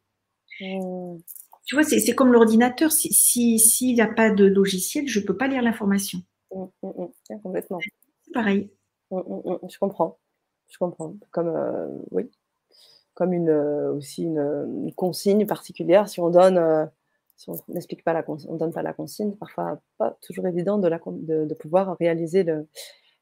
[0.60, 1.18] Mmh.
[1.66, 2.90] Tu vois, c'est comme l'ordinateur.
[2.90, 6.22] S'il si, n'y a pas de logiciel, je ne peux pas lire l'information.
[6.52, 7.78] Mmh, mmh, complètement.
[8.24, 8.70] C'est pareil.
[9.10, 10.18] je comprends.
[10.68, 11.14] Je comprends.
[11.30, 12.30] Comme, euh, oui.
[13.14, 16.08] Comme une, euh, aussi une, consigne particulière.
[16.08, 16.58] Si on donne.
[16.58, 16.86] Euh,
[17.36, 20.88] si on n'explique pas la on donne pas la consigne, parfois pas toujours évident de,
[20.88, 22.68] la, de, pouvoir réaliser le,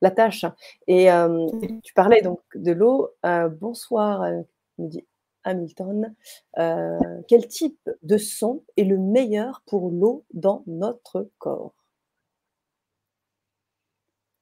[0.01, 0.44] la tâche.
[0.86, 1.46] Et euh,
[1.82, 3.11] tu parlais donc de l'eau.
[3.24, 4.42] Euh, bonsoir, euh,
[4.78, 5.05] me dit
[5.44, 6.14] Hamilton.
[7.28, 11.74] quel type de son est le meilleur pour l'eau dans notre corps?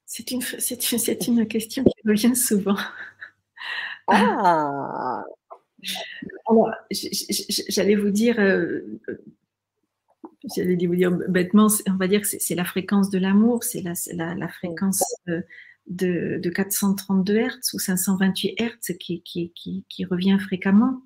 [0.04, 2.76] C'est une, c'est une, une question qui revient souvent.
[4.08, 5.24] Ah
[6.48, 8.36] Alors, j'allais vous dire,
[10.54, 14.34] j'allais vous dire bêtement, on va dire que c'est la fréquence de l'amour, c'est la,
[14.34, 19.52] la, fréquence de, de, 432 Hz ou 528 Hz qui, qui,
[19.88, 21.02] qui, revient fréquemment.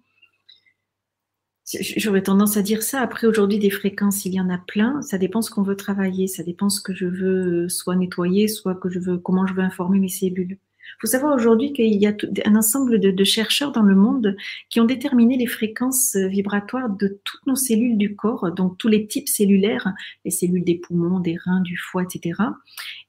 [1.97, 3.01] J'aurais tendance à dire ça.
[3.01, 5.03] Après, aujourd'hui, des fréquences, il y en a plein.
[5.03, 6.27] Ça dépend ce qu'on veut travailler.
[6.27, 9.63] Ça dépend ce que je veux soit nettoyer, soit que je veux, comment je veux
[9.63, 10.59] informer mes cellules.
[10.97, 12.15] Il faut savoir aujourd'hui qu'il y a
[12.45, 14.37] un ensemble de, chercheurs dans le monde
[14.69, 18.89] qui ont déterminé les fréquences euh, vibratoires de toutes nos cellules du corps, donc tous
[18.89, 19.93] les types cellulaires,
[20.25, 22.35] les cellules des poumons, des reins, du foie, etc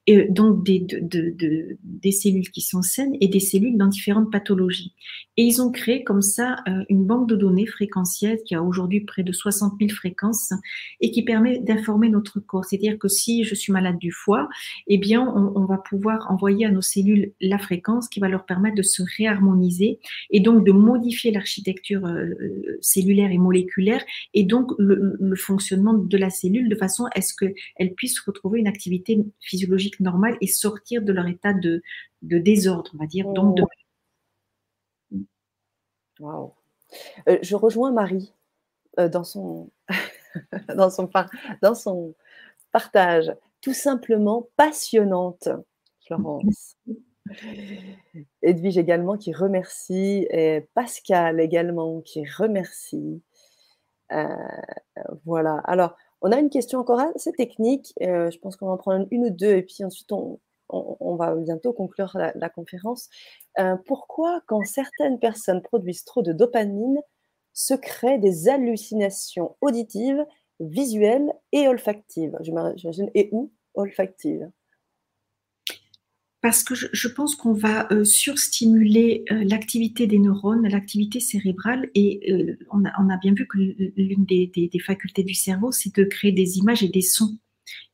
[0.07, 4.93] et donc des, de, des cellules qui sont saines et des cellules dans différentes pathologies.
[5.37, 9.01] Et ils ont créé comme ça euh, une banque de données fréquentielles qui a aujourd'hui
[9.01, 10.53] près de 60 000 fréquences
[11.01, 12.65] et qui permet d'informer notre corps.
[12.65, 14.49] C'est-à-dire que si je suis malade du foie,
[14.87, 18.75] eh bien, on, va pouvoir envoyer à nos cellules la fréquence qui va leur permettre
[18.75, 19.99] de se réharmoniser
[20.31, 22.33] et donc de modifier l'architecture euh,
[22.81, 27.33] cellulaire et moléculaire et donc le, le fonctionnement de la cellule de façon à ce
[27.35, 31.81] qu'elle puisse retrouver une activité physiologique normal et sortir de leur état de,
[32.21, 33.27] désordre, on va dire.
[33.27, 33.57] Donc
[36.21, 36.53] oh.
[37.27, 38.33] euh, je rejoins Marie
[38.99, 39.69] euh, dans, son
[42.71, 45.49] partage, tout simplement passionnante,
[46.05, 46.77] Florence.
[48.41, 53.21] Edwige également qui remercie, et Pascal également qui remercie.
[54.11, 54.25] Euh,
[55.25, 55.61] voilà.
[55.65, 57.93] Alors, on a une question encore assez technique.
[58.01, 60.39] Euh, je pense qu'on va en prendre une ou deux et puis ensuite on,
[61.15, 63.09] va bientôt conclure la, conférence.
[63.59, 66.99] Euh, pourquoi, quand certaines personnes produisent trop de dopamine,
[67.53, 70.25] se créent des hallucinations auditives,
[70.61, 72.37] visuelles et olfactives?
[72.39, 74.49] J'imagine, et ou olfactives?
[76.41, 82.31] Parce que je, pense qu'on va euh, surstimuler euh, l'activité des neurones, l'activité cérébrale, et
[82.31, 86.57] euh, on, a, bien vu que l'une des, facultés du cerveau, c'est de créer des
[86.57, 87.37] images et des sons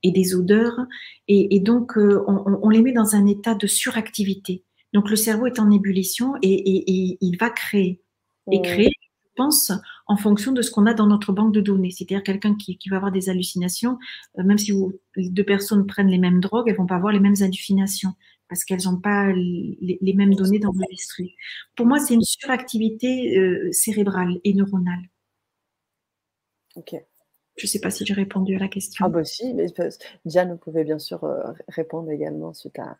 [0.01, 0.79] et des odeurs,
[1.27, 4.63] et, donc on, les met dans un état de suractivité.
[4.93, 8.01] Donc le cerveau est en ébullition et, il va créer.
[8.51, 9.73] Et créer, je pense,
[10.07, 11.91] en fonction de ce qu'on a dans notre banque de données.
[11.91, 13.99] C'est-à-dire quelqu'un qui, qui, va avoir des hallucinations,
[14.37, 17.35] même si vous, deux personnes prennent les mêmes drogues, elles vont pas avoir les mêmes
[17.41, 18.13] hallucinations
[18.49, 21.35] parce qu'elles n'ont pas les, mêmes données d'enregistrées.
[21.75, 25.09] Pour moi, c'est une suractivité euh, cérébrale et neuronale.
[26.75, 26.95] Ok.
[27.57, 29.05] Je ne sais pas si j'ai répondu à la question.
[29.05, 29.65] Ah bah si, mais
[30.25, 32.97] Diane, vous pouvez bien sûr euh, répondre également suite à,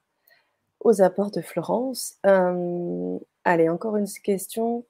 [0.79, 2.15] aux apports de Florence.
[2.25, 4.85] Euh, allez, encore une question.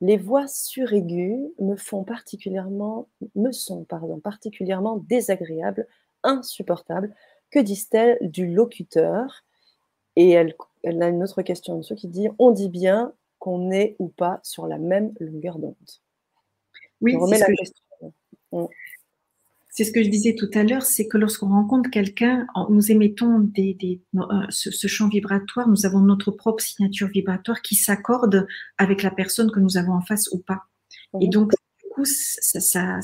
[0.00, 5.86] Les voix suraiguës me font particulièrement, me sont pardon, particulièrement désagréables,
[6.22, 7.14] insupportables.
[7.50, 9.44] Que disent-elles du locuteur?
[10.16, 13.70] Et elle, elle a une autre question en dessous qui dit On dit bien qu'on
[13.70, 15.74] est ou pas sur la même longueur d'onde.
[17.00, 17.44] Oui, c'est ce,
[18.52, 18.66] mm.
[19.68, 23.40] c'est ce, que je disais tout à l'heure, c'est que lorsqu'on rencontre quelqu'un, nous émettons
[23.40, 28.46] des, euh, ce, champ vibratoire, nous avons notre propre signature vibratoire qui s'accorde
[28.78, 30.62] avec la personne que nous avons en face ou pas.
[31.20, 31.30] Et mhm.
[31.30, 33.00] donc, du coup, ça,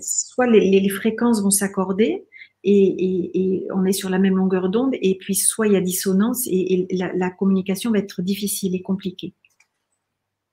[0.00, 2.26] soit les, fréquences vont s'accorder,
[2.68, 6.46] et, on est sur la même longueur d'onde, et puis soit il y a dissonance
[6.46, 9.32] et, la, communication va être difficile et compliquée.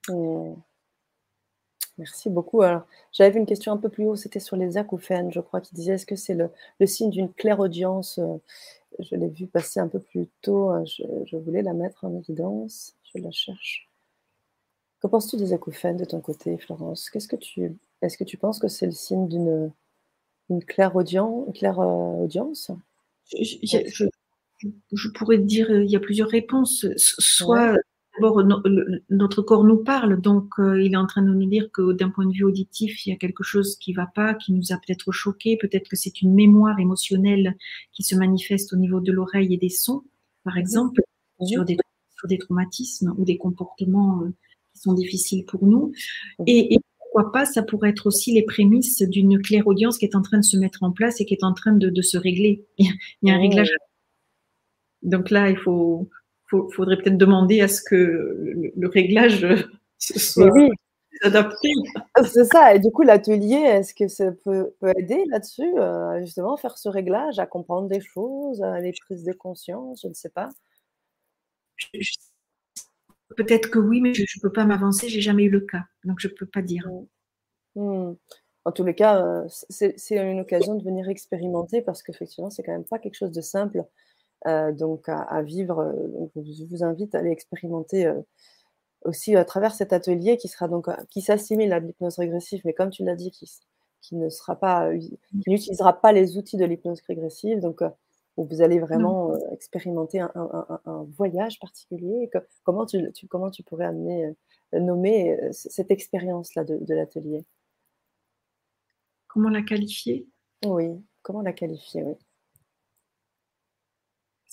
[0.10, 0.54] Mm.
[1.98, 2.62] Merci beaucoup.
[2.62, 5.74] Alors, j'avais une question un peu plus haut, c'était sur les acouphènes, je crois, qui
[5.74, 8.20] disait est-ce que c'est le, signe d'une claire audience?
[8.20, 8.38] Euh,
[9.00, 12.96] Je l'ai vu passer un peu plus tôt, hein, je, voulais la mettre en évidence,
[13.14, 13.90] je la cherche.
[15.02, 17.10] Que penses-tu des acouphènes de ton côté, Florence?
[17.10, 19.72] Qu'est-ce que tu, Est-ce que tu penses que c'est le signe d'une
[20.68, 22.72] claire, audience, claire euh, audience.
[23.34, 26.86] Je, pourrais dire, il y a plusieurs réponses.
[26.98, 27.76] Soit
[28.18, 28.44] D'abord,
[29.10, 32.10] notre corps nous parle, donc euh, il est en train de nous dire que d'un
[32.10, 34.78] point de vue auditif, il y a quelque chose qui va pas, qui nous a
[34.78, 37.58] peut-être choqué, peut-être que c'est une mémoire émotionnelle
[37.92, 40.04] qui se manifeste au niveau de l'oreille et des sons,
[40.46, 41.02] par exemple,
[41.42, 41.78] sur, des,
[42.18, 44.34] sur des traumatismes ou des comportements euh,
[44.74, 45.92] qui sont difficiles pour nous.
[46.48, 46.80] Et,
[47.16, 50.38] pourquoi pas, ça pourrait être aussi les prémices d'une claire audience qui est en train
[50.38, 52.66] de se mettre en place et qui est en train de, de se régler.
[52.78, 52.90] Il
[53.22, 53.70] y a un réglage.
[55.02, 56.10] Donc là, il faut,
[56.50, 57.96] faudrait peut-être demander à ce que
[58.76, 59.48] le, réglage
[60.00, 60.52] soit
[61.22, 61.70] adapté.
[62.26, 62.76] C'est ça.
[62.76, 67.40] Et du coup, l'atelier, est-ce que ça peut, aider là-dessus, euh, justement, faire ce réglage,
[67.40, 70.50] à comprendre des choses, à les prises de conscience, je ne sais pas.
[73.36, 76.20] Peut-être que oui, mais je ne peux pas m'avancer, j'ai jamais eu le cas, donc
[76.20, 76.88] je ne peux pas dire.
[76.88, 77.06] Hmm.
[77.76, 78.16] Hmm.
[78.66, 82.72] En tous les cas, euh, c'est une occasion de venir expérimenter parce qu'effectivement, c'est quand
[82.72, 83.86] même pas quelque chose de simple
[84.48, 85.80] euh, donc à, vivre.
[85.80, 88.12] Euh, je vous invite à aller expérimenter
[89.04, 92.90] aussi à travers cet atelier qui sera donc qui s'assimile à l'hypnose régressive, mais comme
[92.90, 93.48] tu l'as dit, qui,
[94.02, 97.60] qui ne sera pas, qui n'utilisera pas les outils de l'hypnose régressive.
[97.60, 97.84] Donc
[98.38, 102.30] vous allez vraiment expérimenter un, voyage particulier.
[102.64, 104.34] comment, tu, comment tu pourrais amener,
[104.74, 107.46] nommer cette expérience-là de, de l'atelier?
[109.28, 110.28] Comment la qualifier?
[110.66, 110.90] Oui,
[111.22, 112.16] comment la qualifier, oui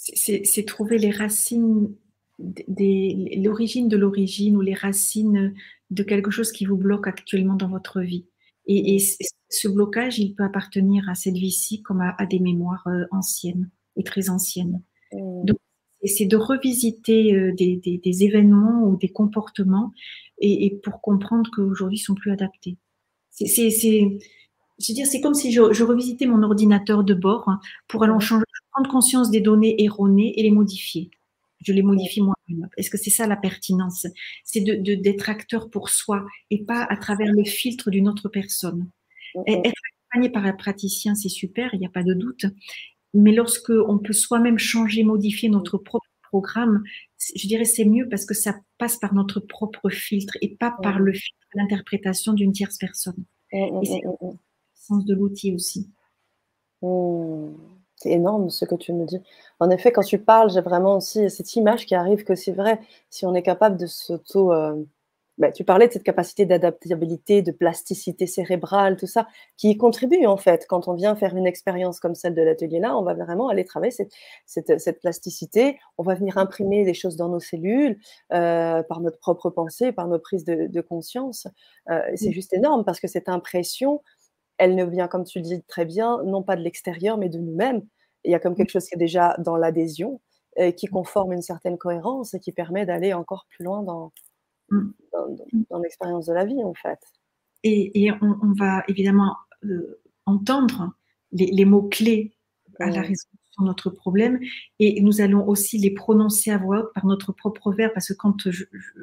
[0.03, 1.95] c'est trouver les racines,
[2.39, 5.55] l'origine de l'origine ou les racines
[5.91, 8.27] de quelque chose qui vous bloque actuellement dans votre vie.
[8.67, 8.99] Et,
[9.51, 14.03] ce blocage, il peut appartenir à cette vie-ci comme à, des mémoires euh, anciennes et
[14.03, 14.83] très anciennes.
[15.13, 15.45] Mmh.
[15.45, 15.59] Donc,
[16.05, 19.93] c'est de revisiter euh, des, événements ou des comportements
[20.39, 22.77] et, pour comprendre qu'aujourd'hui, ils sont plus adaptés.
[23.31, 27.49] C'est, je veux dire, c'est comme si je, revisitais mon ordinateur de bord
[27.89, 31.11] pour aller en changer prendre conscience des données erronées et les modifier.
[31.61, 32.42] Je les modifie moi-même.
[32.77, 34.07] Est-ce que c'est ça la pertinence?
[34.45, 38.29] C'est d'être de, d'être acteur pour soi et pas à travers le filtre d'une autre
[38.29, 38.91] personne.
[39.47, 39.73] Être
[40.13, 42.47] accompagné par un praticien, c'est super, il n'y a pas de doute.
[43.15, 46.83] Mais lorsque on peut soi-même changer, modifier notre propre programme,
[47.37, 50.99] je dirais c'est mieux parce que ça passe par notre propre filtre et pas par
[50.99, 53.25] le filtre l'interprétation d'une tierce personne.
[53.53, 54.39] Et c'est le
[54.75, 55.91] sens de l'outil aussi.
[58.03, 59.21] C'est énorme ce que tu me dis.
[59.61, 62.81] En effet, quand tu parles, j'ai vraiment aussi cette image qui arrive que c'est vrai,
[63.11, 64.53] si on est capable de s'auto.
[64.53, 64.75] Euh,
[65.39, 69.27] bah, tu parlais de cette capacité d'adaptabilité, de plasticité cérébrale, tout ça,
[69.57, 70.67] qui y contribue en fait.
[70.69, 73.93] Quand on vient faire une expérience comme celle de l'atelier-là, on va vraiment aller travailler
[73.93, 75.79] cette, cette, plasticité.
[75.97, 77.99] On va venir imprimer des choses dans nos cellules
[78.33, 81.47] euh, par notre propre pensée, par nos prises de, conscience.
[81.91, 82.33] Euh, c'est mmh.
[82.33, 84.03] juste énorme parce que cette impression,
[84.63, 87.39] elle ne vient, comme tu le dis très bien, non pas de l'extérieur, mais de
[87.39, 87.83] nous-mêmes.
[88.23, 90.21] Il y a comme quelque chose qui est déjà dans l'adhésion,
[90.57, 94.13] et qui conforme une certaine cohérence et qui permet d'aller encore plus loin dans,
[94.71, 94.91] mmh.
[95.69, 97.01] dans, l'expérience de la vie, en fait.
[97.65, 100.93] Et, on, va évidemment euh, entendre
[101.33, 102.37] les, mots-clés
[102.79, 103.29] à la résolution
[103.59, 104.39] de notre problème
[104.79, 108.15] et nous allons aussi les prononcer à voix haute par notre propre verbe parce que
[108.15, 108.37] quand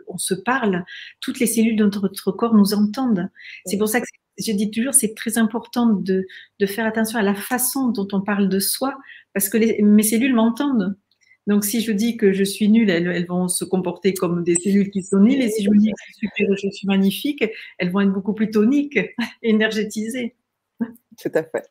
[0.08, 0.86] on se parle,
[1.20, 3.30] toutes les cellules de notre corps nous entendent.
[3.66, 4.08] C'est pour ça que
[4.40, 6.26] je dis toujours, c'est très important de,
[6.66, 8.98] faire attention à la façon dont on parle de soi,
[9.34, 10.96] parce que mes cellules m'entendent.
[11.48, 14.92] Donc, si je dis que je suis nulle, elles, vont se comporter comme des cellules
[14.92, 15.42] qui sont nulles.
[15.42, 17.44] Et si je me dis que je suis, je suis magnifique,
[17.80, 19.00] elles vont être beaucoup plus toniques,
[19.42, 20.36] énergétisées.
[21.22, 21.70] Tout à fait.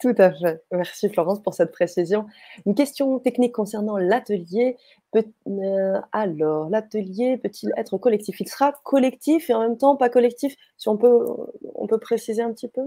[0.00, 0.62] Tout à fait.
[0.72, 2.26] Merci Florence pour cette précision.
[2.64, 4.76] Une question technique concernant l'atelier.
[5.14, 8.40] Euh, alors, l'atelier peut-il être collectif?
[8.40, 10.54] Il sera collectif et en même temps pas collectif.
[10.78, 11.26] Si on peut,
[11.74, 12.82] on peut préciser un petit peu.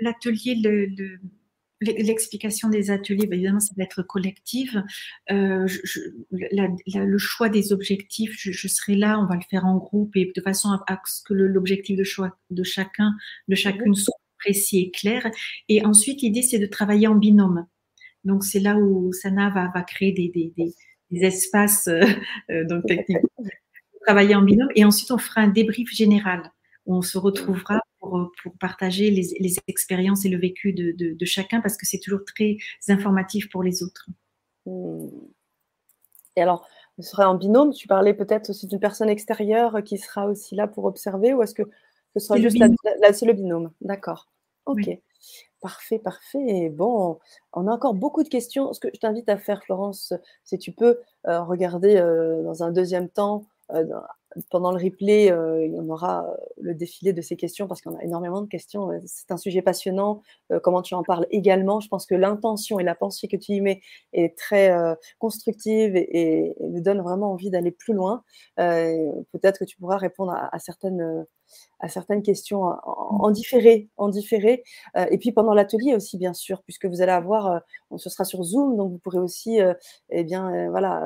[0.00, 1.18] L'atelier, le,
[1.80, 4.82] L'explication des ateliers, bah, évidemment, ça va être collective.
[5.30, 5.68] Euh,
[6.32, 10.40] le choix des objectifs, je, serai là, on va le faire en groupe et de
[10.40, 13.12] façon à, ce que l'objectif de, choix de chacun,
[13.46, 15.30] de chacune soit précis et clair.
[15.68, 17.66] Et ensuite, l'idée, c'est de travailler en binôme.
[18.24, 20.52] Donc, c'est là où Sana va, créer des, des,
[21.10, 22.02] des, espaces euh,
[22.50, 22.84] euh donc
[24.06, 24.68] travailler en binôme.
[24.74, 26.50] Et ensuite, on fera un débrief général
[26.86, 31.12] où on se retrouvera pour, pour partager les, les, expériences et le vécu de, de,
[31.12, 32.56] de chacun parce que c'est toujours très
[32.88, 34.08] informatif pour les autres.
[34.64, 35.08] Hmm.
[36.36, 36.66] Et alors,
[36.98, 37.72] ce sera en binôme?
[37.72, 41.54] Tu parlais peut-être aussi d'une personne extérieure qui sera aussi là pour observer ou est-ce
[41.54, 41.62] que
[42.14, 44.28] ce sera juste la, le binôme D'accord.
[44.66, 44.98] Ok.
[45.60, 46.68] Parfait, parfait.
[46.68, 47.18] Bon,
[47.52, 48.72] on a encore beaucoup de questions.
[48.72, 50.12] Ce que je t'invite à faire, Florence,
[50.44, 53.84] c'est tu peux euh, regarder euh, dans un deuxième temps euh,
[54.50, 58.02] pendant le replay, euh, en aura euh, le défilé de ces questions parce qu'on a
[58.02, 58.90] énormément de questions.
[59.06, 60.22] C'est un sujet passionnant.
[60.62, 63.60] comment tu en parles également Je pense que l'intention et la pensée que tu y
[63.60, 63.80] mets
[64.12, 64.72] est très
[65.18, 68.22] constructive et, nous donne vraiment envie d'aller plus loin.
[68.56, 71.26] Peut-être que tu pourras répondre à certaines
[71.80, 74.64] à certaines questions en, différé, en différé.
[74.96, 78.24] Euh, et puis pendant l'atelier aussi, bien sûr, puisque vous allez avoir, euh, ce sera
[78.24, 79.74] sur Zoom, donc vous pourrez aussi, euh,
[80.10, 81.04] eh bien, voilà,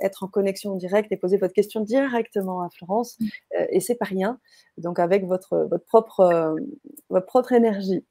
[0.00, 3.18] être en connexion directe et poser votre question directement à Florence.
[3.20, 3.26] Mmh.
[3.70, 4.38] et c'est pas rien.
[4.78, 6.56] Donc avec votre votre propre
[7.08, 8.04] votre propre énergie.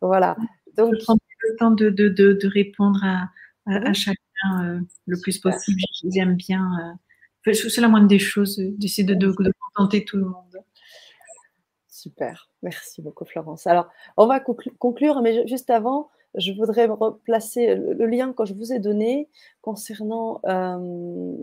[0.00, 0.36] Voilà.
[0.76, 1.20] Donc je prendre
[1.50, 3.28] le temps de, de, de, répondre à,
[3.66, 5.80] à, chacun le plus possible.
[6.04, 6.96] J'aime bien.
[7.44, 9.32] c'est la moindre des choses, d'essayer de, de,
[9.74, 10.58] contenter tout le monde.
[11.88, 13.66] Super, merci beaucoup Florence.
[13.66, 18.72] Alors, on va conclure, mais juste avant, je voudrais replacer le lien que je vous
[18.72, 19.28] ai donné
[19.62, 21.36] concernant euh,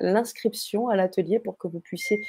[0.00, 2.20] l'inscription à l'atelier pour que vous puissiez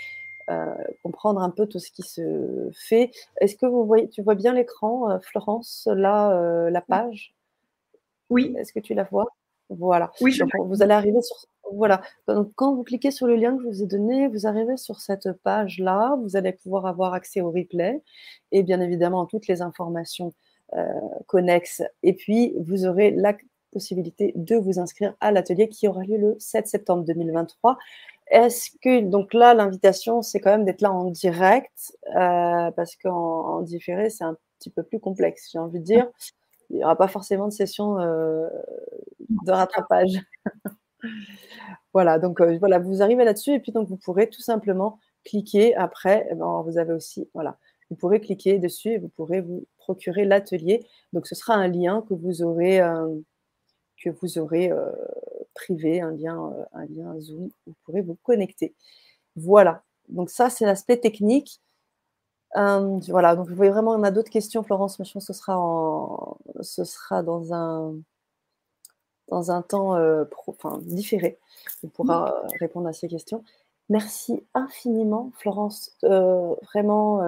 [0.49, 0.73] euh,
[1.03, 3.11] comprendre un peu tout ce qui se fait.
[3.39, 7.35] Est-ce que vous voyez, tu vois bien l'écran, euh, Florence, là, la page?
[8.29, 8.55] Oui.
[8.57, 9.27] Est-ce que tu la vois?
[9.69, 10.11] Voilà.
[10.21, 11.37] Oui, je vous allez arriver sur
[11.71, 12.01] voilà.
[12.27, 14.99] Donc, quand vous cliquez sur le lien que je vous ai donné, vous arrivez sur
[14.99, 16.17] cette page-là.
[16.21, 18.01] Vous allez pouvoir avoir accès au replay
[18.51, 20.33] et bien évidemment toutes les informations
[20.75, 20.83] euh,
[21.27, 21.83] connexes.
[22.03, 23.35] Et puis, vous aurez la
[23.71, 27.77] possibilité de vous inscrire à l'atelier qui aura lieu le 7 septembre 2023.
[28.29, 33.61] Est-ce que, donc là, l'invitation, c'est quand même d'être là en direct, euh, parce qu'en
[33.61, 36.07] différé, c'est un petit peu plus complexe, j'ai envie de dire.
[36.69, 38.47] Il n'y aura pas forcément de session euh,
[39.45, 40.19] de rattrapage.
[41.93, 45.73] Voilà, donc euh, voilà, vous arrivez là-dessus et puis donc vous pourrez tout simplement cliquer
[45.75, 46.27] après.
[46.29, 47.57] Eh ben, vous avez aussi, voilà,
[47.89, 50.85] vous pourrez cliquer dessus et vous pourrez vous procurer l'atelier.
[51.13, 52.81] Donc ce sera un lien que vous aurez,
[54.03, 54.91] que vous aurez euh,
[55.53, 57.49] privé, un lien, un lien Zoom.
[57.67, 58.75] Vous pourrez vous connecter.
[59.35, 59.83] Voilà.
[60.09, 61.61] Donc ça c'est l'aspect technique.
[62.55, 65.39] voilà, donc vous voyez vraiment, on a d'autres questions, Florence, mais je pense que ce
[65.39, 67.95] sera, en, ce sera dans un,
[69.29, 71.39] dans un temps euh, enfin, différé.
[71.83, 73.43] On pourra euh, répondre à ces questions.
[73.89, 75.95] Merci infiniment, Florence.
[76.03, 77.21] Euh, vraiment,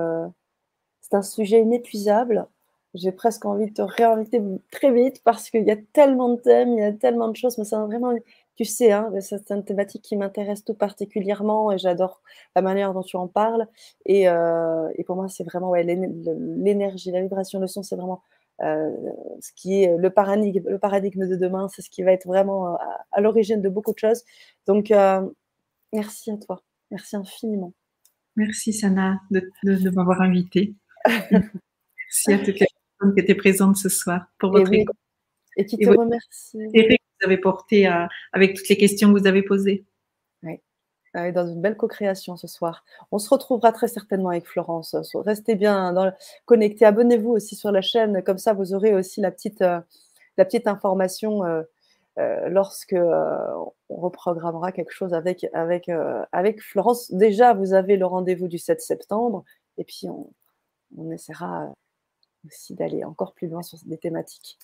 [1.02, 2.48] c'est un sujet inépuisable.
[2.94, 4.42] J'ai presque envie de te réinviter
[4.72, 7.58] très vite parce qu'il y a tellement de thèmes, il y a tellement de choses,
[7.58, 8.14] mais c'est vraiment,
[8.56, 12.22] tu sais, hein, c'est une thématique qui m'intéresse tout particulièrement et j'adore
[12.56, 13.68] la manière dont tu en parles.
[14.06, 18.22] Et, et pour moi, c'est vraiment l'énergie, la vibration, le son, c'est vraiment
[18.64, 18.92] euh,
[19.40, 22.78] ce qui est le paradigme, de demain, c'est ce qui va être vraiment euh,
[23.12, 24.24] à, l'origine de beaucoup de choses.
[24.68, 25.28] Donc, euh,
[25.94, 26.62] merci à toi.
[26.92, 27.74] Merci infiniment.
[28.36, 29.50] Merci, Sana, de,
[29.90, 30.76] m'avoir invitée.
[31.06, 32.68] merci à toutes les
[33.02, 34.86] personnes qui étaient présentes ce soir pour votre et,
[35.58, 36.60] et qui te remercie.
[36.74, 37.88] Et que vous avez porté
[38.32, 39.86] avec toutes les questions que vous avez posées.
[41.14, 42.86] Ah dans une belle co-création ce soir.
[43.12, 44.96] On se retrouvera très certainement avec Florence.
[45.14, 46.12] Restez bien dans
[46.46, 46.86] connectés.
[46.86, 48.24] Abonnez-vous aussi sur la chaîne.
[48.24, 49.82] Comme ça, vous aurez aussi la petite, euh,
[50.38, 51.64] la petite information euh,
[52.18, 55.90] euh, lorsque on reprogrammera quelque chose avec, avec,
[56.32, 57.12] avec Florence.
[57.12, 59.44] Déjà, vous avez le rendez-vous du 7 septembre.
[59.78, 60.32] Et puis, on,
[60.98, 61.74] on essaiera
[62.46, 64.58] aussi d'aller encore plus loin sur des thématiques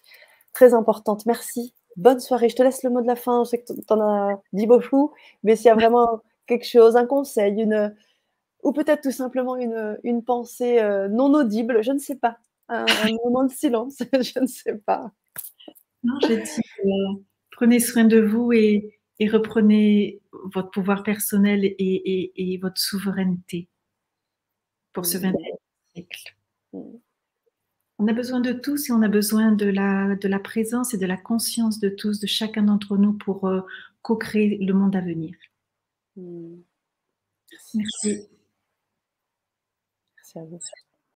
[0.53, 1.25] très importantes.
[1.25, 2.49] Merci bonne soirée.
[2.49, 3.43] Je te laisse le mot de la fin.
[3.43, 5.13] Je sais que tu en as dit beaucoup,
[5.43, 7.93] mais s'il y a vraiment quelque chose, un conseil, une,
[8.63, 12.37] ou peut-être tout simplement une, une pensée euh, non audible, je ne sais pas,
[12.69, 12.85] un,
[13.25, 15.11] moment de silence, je ne sais pas.
[16.03, 17.21] Non, j'ai dit, euh,
[17.51, 20.21] prenez soin de vous et, et, reprenez
[20.53, 23.67] votre pouvoir personnel et, et, et votre souveraineté
[24.93, 25.35] pour ce 21e
[25.93, 26.35] siècle.
[27.99, 30.97] On a besoin de tous et on a besoin de la, de la présence et
[30.97, 33.61] de la conscience de tous, de chacun d'entre nous pour euh,
[34.03, 35.35] co-créer le monde à venir.
[36.15, 36.61] Hmm.
[37.73, 38.27] Merci.
[40.15, 40.59] Merci à vous.